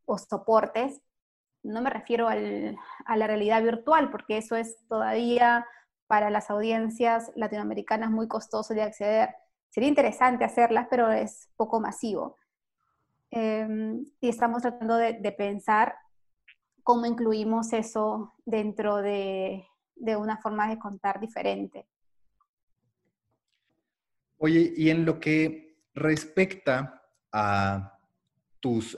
[0.07, 1.00] o soportes.
[1.62, 2.36] No me refiero a
[3.16, 5.66] la realidad virtual, porque eso es todavía
[6.07, 9.34] para las audiencias latinoamericanas muy costoso de acceder.
[9.70, 12.36] Sería interesante hacerlas, pero es poco masivo.
[13.30, 15.96] Em, y estamos tratando de, pensar
[16.82, 21.88] cómo incluimos eso dentro de, de una forma de contar diferente.
[24.38, 27.02] Oye, y en lo que respecta
[27.32, 27.93] a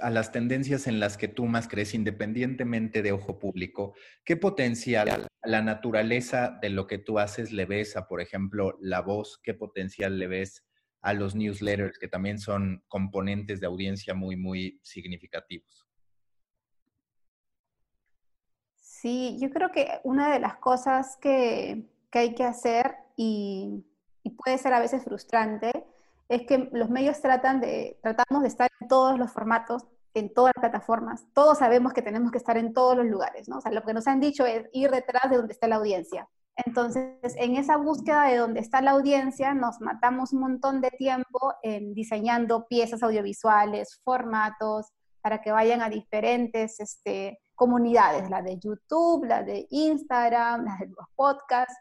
[0.00, 3.94] a las tendencias en las que tú más crees, independientemente de ojo público,
[4.24, 9.00] ¿qué potencial la naturaleza de lo que tú haces le ves a, por ejemplo, la
[9.00, 9.40] voz?
[9.42, 10.64] ¿Qué potencial le ves
[11.00, 15.88] a los newsletters, que también son componentes de audiencia muy, muy significativos?
[18.76, 23.84] Sí, yo creo que una de las cosas que, hay que hacer y
[24.38, 25.84] puede ser a veces frustrante,
[26.29, 30.53] es que los medios tratan de, tratamos de estar en todos los formatos, en todas
[30.57, 31.24] las plataformas.
[31.35, 33.59] Todos sabemos que tenemos que estar en todos los lugares, ¿no?
[33.59, 36.29] O sea, lo que nos han dicho es ir detrás de donde está la audiencia.
[36.57, 41.55] Entonces, en esa búsqueda de donde está la audiencia, nos matamos un montón de tiempo
[41.62, 44.87] en diseñando piezas audiovisuales, formatos,
[45.20, 50.87] para que vayan a diferentes este, comunidades, la de YouTube, la de Instagram, la de
[50.87, 51.74] los podcasts.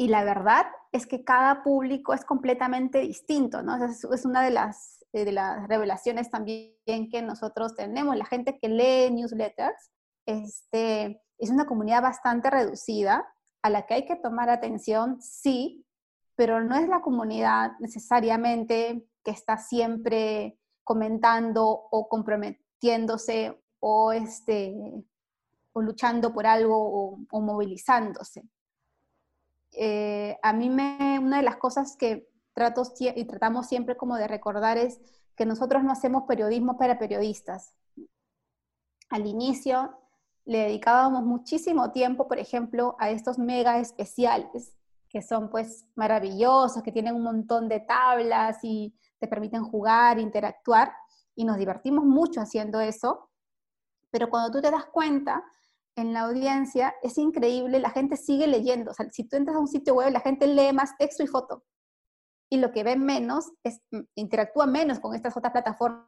[0.00, 3.84] Y la verdad es que cada público es completamente distinto, ¿no?
[3.84, 8.16] Es, una de las, eh, de las revelaciones también que nosotros tenemos.
[8.16, 9.90] La gente que lee newsletters
[10.24, 13.26] este, es una comunidad bastante reducida
[13.60, 15.84] a la que hay que tomar atención, sí,
[16.36, 24.76] pero no es la comunidad necesariamente que está siempre comentando o comprometiéndose o, este,
[25.72, 28.48] o luchando por algo o movilizándose.
[29.80, 35.00] Eh, a mí me, una de las cosas que tratamos siempre como de recordar es
[35.36, 37.76] que nosotros no hacemos periodismo para periodistas.
[39.08, 39.96] Al inicio
[40.44, 44.74] le dedicábamos muchísimo tiempo, por ejemplo, a estos mega especiales,
[45.08, 50.92] que son pues maravillosos, que tienen un montón de tablas y te permiten jugar, interactuar,
[51.36, 53.30] y nos divertimos mucho haciendo eso,
[54.10, 55.44] pero cuando tú te das cuenta,
[55.98, 58.92] en la audiencia es increíble, la gente sigue leyendo.
[58.92, 61.26] O sea, si tú entras a un sitio web, la gente lee más texto y
[61.26, 61.64] foto.
[62.50, 66.06] y lo que ven menos es, mm, interactúa menos con estas otras plataformas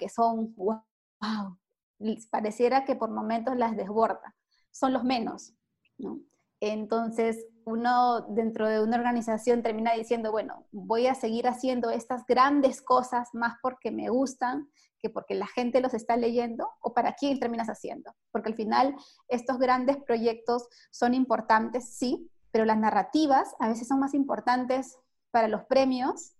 [0.00, 1.56] que son, wow,
[2.30, 4.34] pareciera que por momentos las desborda,
[4.72, 5.54] son los menos,
[5.96, 6.18] ¿no?
[6.60, 12.82] Entonces, uno dentro de una organización termina diciendo, bueno, voy a seguir haciendo estas grandes
[12.82, 14.68] cosas más porque me gustan
[15.00, 18.14] que porque la gente los está leyendo o para quién terminas haciendo.
[18.30, 18.96] Porque al final
[19.28, 24.98] estos grandes proyectos son importantes, sí, pero las narrativas a veces son más importantes
[25.30, 26.32] para los premios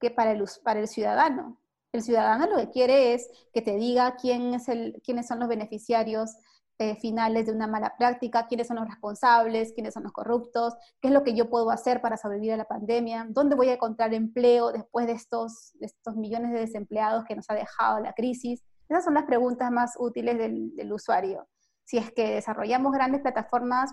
[0.00, 1.60] que para el, para el ciudadano.
[1.92, 5.48] El ciudadano lo que quiere es que te diga quién es el, quiénes son los
[5.48, 6.36] beneficiarios
[6.80, 10.72] eh, finales de una mala práctica, quiénes son los responsables, quiénes son los corruptos,
[11.02, 13.74] qué es lo que yo puedo hacer para sobrevivir a la pandemia, dónde voy a
[13.74, 18.64] encontrar empleo después de estos, estos millones de desempleados que nos ha dejado la crisis.
[18.88, 21.46] Esas son las preguntas más útiles del, usuario.
[21.84, 23.92] Si es que desarrollamos grandes plataformas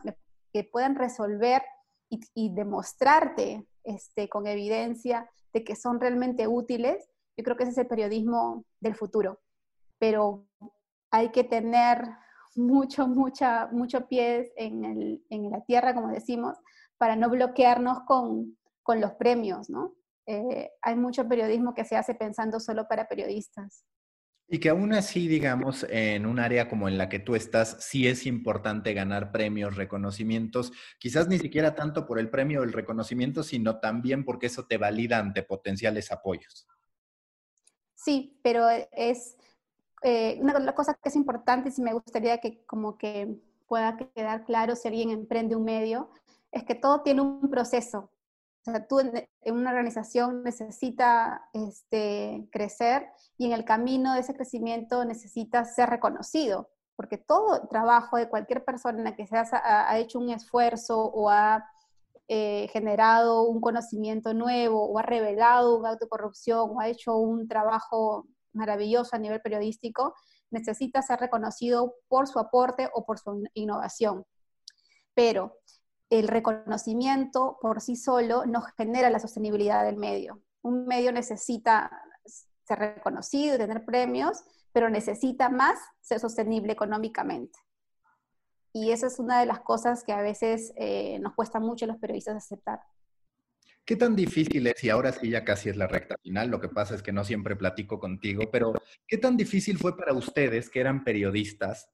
[0.53, 1.63] que puedan resolver
[2.09, 7.77] y, demostrarte este, con evidencia de que son realmente útiles, yo creo que ese es
[7.79, 9.41] el periodismo del futuro.
[9.99, 10.47] Pero
[11.11, 12.07] hay que tener
[12.58, 16.58] mucho, mucha, mucho pies en, la tierra, como decimos,
[16.97, 18.58] para no bloquearnos con,
[18.99, 19.95] los premios, ¿no?
[20.26, 23.84] Eh, hay mucho periodismo que se hace pensando solo para periodistas.
[24.49, 28.08] Y que aún así, digamos, en un área como en la que tú estás, sí
[28.08, 33.43] es importante ganar premios, reconocimientos, quizás ni siquiera tanto por el premio o el reconocimiento,
[33.43, 36.66] sino también porque eso te valida ante potenciales apoyos.
[37.93, 39.36] Sí, pero es,
[40.04, 43.98] eh, una de las cosas que es importante y me gustaría que como que pueda
[43.98, 46.10] quedar claro si alguien emprende un medio,
[46.52, 48.12] es que todo tiene un proceso.
[48.66, 54.36] O sea, tú en, una organización necesitas este, crecer y en el camino de ese
[54.36, 59.45] crecimiento necesitas ser reconocido, porque todo trabajo de cualquier persona que se ha,
[59.89, 61.66] ha hecho un esfuerzo o ha
[62.30, 68.28] eh, generado un conocimiento nuevo o ha revelado una autocorrupción o ha hecho un trabajo
[68.58, 70.16] maravilloso a nivel periodístico,
[70.51, 74.26] necesita ser reconocido por su aporte o por su innovación.
[75.14, 75.60] Pero
[76.10, 80.41] el reconocimiento por sí solo no genera la sostenibilidad del medio.
[80.62, 81.91] Un medio necesita
[82.66, 87.58] ser reconocido, tener premios, pero necesita más ser sostenible económicamente.
[88.74, 91.88] Y esa es una de las cosas que a veces eh, nos cuesta mucho a
[91.88, 92.82] los periodistas aceptar.
[93.88, 96.67] ¿Qué tan difícil es, y ahora sí ya casi es la recta final, lo que
[96.67, 98.73] pasa es que no siempre platico contigo, pero
[99.07, 101.89] ¿qué tan difícil fue para ustedes que eran periodistas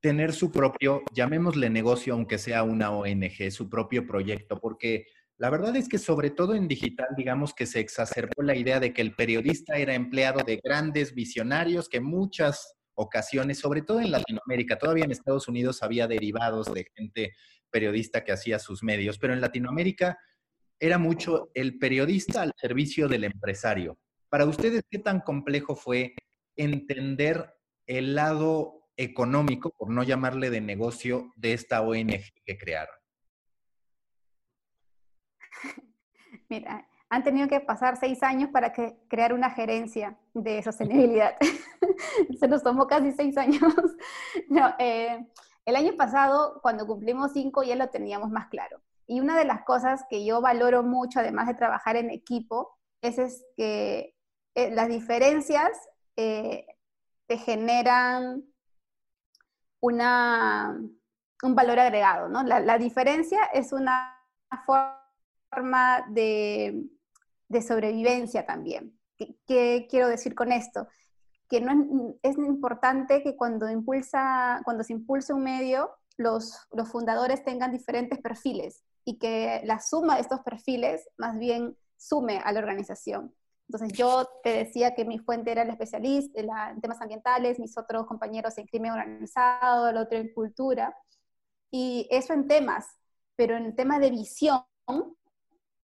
[0.00, 4.58] tener su propio, llamémosle negocio, aunque sea una ONG, su propio proyecto?
[4.58, 5.06] Porque
[5.38, 8.92] la verdad es que sobre todo en digital, digamos que se exacerbó la idea de
[8.92, 14.78] que el periodista era empleado de grandes visionarios que muchas ocasiones, sobre todo en Latinoamérica,
[14.78, 17.34] todavía en Estados Unidos había derivados de gente
[17.70, 20.18] periodista que hacía sus medios, pero en Latinoamérica
[20.78, 23.98] era mucho el periodista al servicio del empresario.
[24.28, 26.14] Para ustedes, ¿qué tan complejo fue
[26.56, 27.54] entender
[27.86, 32.96] el lado económico, por no llamarle de negocio, de esta ONG que crearon?
[36.48, 41.36] Mira, han tenido que pasar seis años para que, crear una gerencia de sostenibilidad.
[42.40, 43.62] Se nos tomó casi seis años.
[44.48, 45.26] No, eh,
[45.64, 48.80] el año pasado, cuando cumplimos cinco, ya lo teníamos más claro.
[49.06, 53.44] Y una de las cosas que yo valoro mucho, además de trabajar en equipo, es,
[53.56, 54.16] que
[54.54, 55.70] eh, las diferencias
[56.16, 56.66] eh,
[57.26, 58.44] te generan
[59.80, 60.76] una,
[61.42, 62.42] un valor agregado, ¿no?
[62.42, 64.16] La, diferencia es una
[64.64, 66.84] forma de,
[67.66, 68.98] sobrevivencia también.
[69.16, 70.88] ¿Qué, quiero decir con esto?
[71.48, 76.88] Que no es, es importante que cuando, impulsa, cuando se impulsa un medio, los, los
[76.88, 82.52] fundadores tengan diferentes perfiles y que la suma de estos perfiles más bien sume a
[82.52, 83.32] la organización.
[83.68, 88.06] Entonces yo te decía que mi fuente era el especialista en temas ambientales, mis otros
[88.06, 90.94] compañeros en crimen organizado, el otro en cultura,
[91.70, 92.84] y eso en temas,
[93.36, 94.62] pero en temas de visión,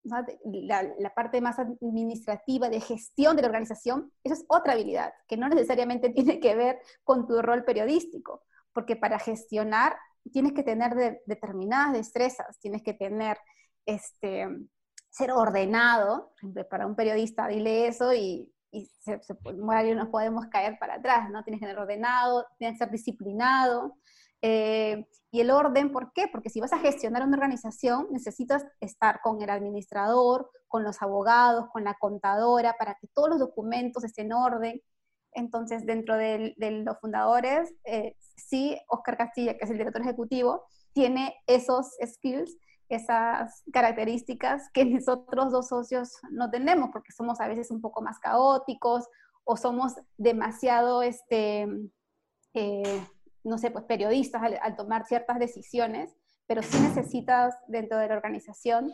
[0.05, 5.37] la, la, parte más administrativa de gestión de la organización, eso es otra habilidad, que
[5.37, 9.97] no necesariamente tiene que ver con tu rol periodístico, porque para gestionar
[10.31, 13.39] tienes que tener determinadas destrezas, tienes que tener,
[13.87, 14.47] este,
[15.11, 16.33] ser ordenado,
[16.71, 19.19] para un periodista dile eso y, y se,
[20.11, 21.43] podemos caer para atrás, ¿no?
[21.43, 23.97] Tienes que ser ordenado, tienes que ser disciplinado.
[24.43, 26.29] Eh, y el orden, ¿por qué?
[26.29, 31.67] Porque si vas a gestionar una organización, necesitas estar con el administrador, con los abogados,
[31.73, 34.83] con la contadora, para que todos los documentos estén en orden.
[35.33, 41.37] Entonces, dentro de, los fundadores, eh, sí, Oscar Castilla, que es el director ejecutivo, tiene
[41.47, 42.57] esos skills
[42.89, 48.19] esas características que nosotros dos socios no tenemos, porque somos a veces un poco más
[48.19, 49.07] caóticos
[49.45, 51.67] o somos demasiado, este,
[52.55, 53.07] eh,
[53.45, 56.15] no sé, pues periodistas al, tomar ciertas decisiones,
[56.47, 58.91] pero sí necesitas dentro de la organización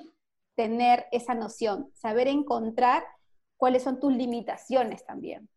[0.55, 3.05] tener esa noción, saber encontrar
[3.57, 5.49] cuáles son tus limitaciones también,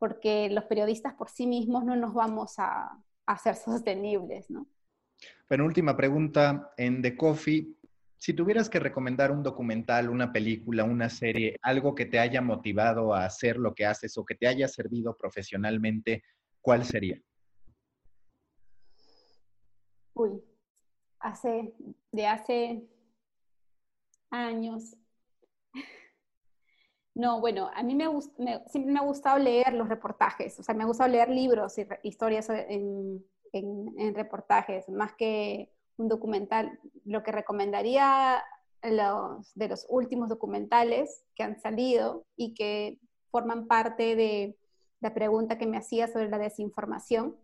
[0.00, 4.66] porque los periodistas por sí mismos no nos vamos a, a ser sostenibles, ¿no?
[5.46, 7.76] Penúltima pregunta, en The Coffee,
[8.16, 13.14] si tuvieras que recomendar un documental, una película, una serie, algo que te haya motivado
[13.14, 16.22] a hacer lo que haces o que te haya servido profesionalmente,
[16.60, 17.20] ¿cuál sería?
[20.14, 20.42] Uy,
[21.18, 21.74] hace,
[22.12, 22.88] de hace
[24.30, 24.96] años.
[27.20, 28.06] No, bueno, a mí me,
[28.66, 31.86] siempre me ha gustado leer los reportajes, o sea, me ha gustado leer libros y
[32.02, 33.22] historias en,
[34.14, 36.80] reportajes, más que un documental.
[37.04, 38.42] Lo que recomendaría
[38.82, 42.98] los, de los últimos documentales que han salido y que
[43.30, 44.56] forman parte de
[45.00, 47.36] la pregunta que me hacía sobre la desinformación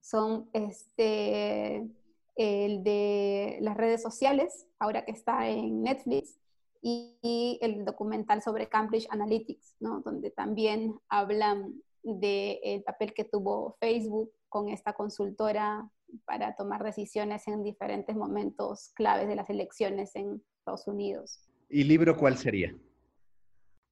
[0.00, 1.88] son este,
[2.34, 6.41] el de las redes sociales, ahora que está en Netflix,
[6.82, 10.00] y, el documental sobre Cambridge Analytics, ¿no?
[10.00, 15.88] donde también hablan del papel que tuvo Facebook con esta consultora
[16.24, 21.48] para tomar decisiones en diferentes momentos claves de las elecciones en Estados Unidos.
[21.68, 22.76] ¿Y libro cuál sería?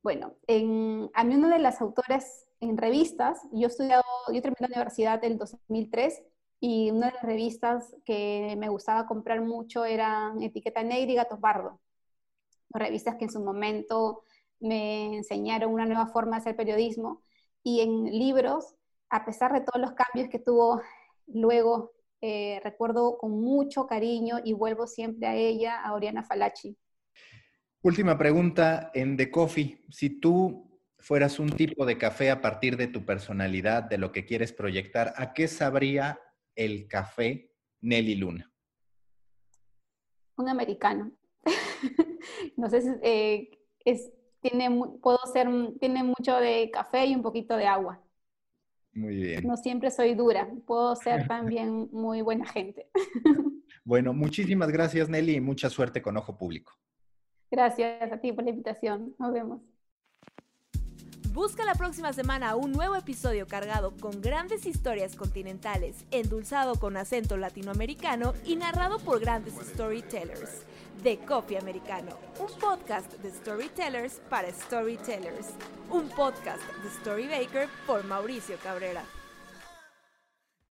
[0.02, 4.68] Bueno, en, a mí una de las autores en revistas, yo he estudiado, yo terminé
[4.68, 6.22] la universidad en 2003
[6.60, 11.40] y una de las revistas que me gustaba comprar mucho eran Etiqueta Negra y Gatos
[11.40, 11.80] Bardo,
[12.72, 14.22] revistas que en su momento
[14.60, 17.22] me enseñaron una nueva forma de hacer periodismo
[17.62, 18.76] y en libros,
[19.08, 20.80] a pesar de todos los cambios que tuvo
[21.26, 21.92] luego
[22.22, 26.76] eh, recuerdo con mucho cariño y vuelvo siempre a ella, a Oriana Falachi.
[27.82, 29.82] Última pregunta en The Coffee.
[29.88, 34.26] Si tú fueras un tipo de café a partir de tu personalidad, de lo que
[34.26, 36.20] quieres proyectar, ¿a qué sabría
[36.54, 38.52] el café Nelly Luna?
[40.36, 41.12] Un americano.
[42.56, 43.50] no sé si eh,
[43.84, 44.10] es,
[44.40, 44.70] tiene,
[45.02, 48.00] puedo ser, tiene mucho de café y un poquito de agua.
[48.92, 49.46] Muy bien.
[49.46, 52.88] No siempre soy dura, puedo ser también muy buena gente.
[53.82, 56.74] Bueno, muchísimas gracias Nelly y mucha suerte con Ojo Público.
[57.50, 59.16] Gracias a ti por la invitación.
[59.18, 59.62] Nos vemos.
[61.32, 67.36] Busca la próxima semana un nuevo episodio cargado con grandes historias continentales, endulzado con acento
[67.36, 70.66] latinoamericano y narrado por grandes storytellers.
[71.02, 75.54] De Coffee Americano, un podcast de storytellers para storytellers.
[75.90, 79.02] Un podcast de Storybaker por Mauricio Cabrera.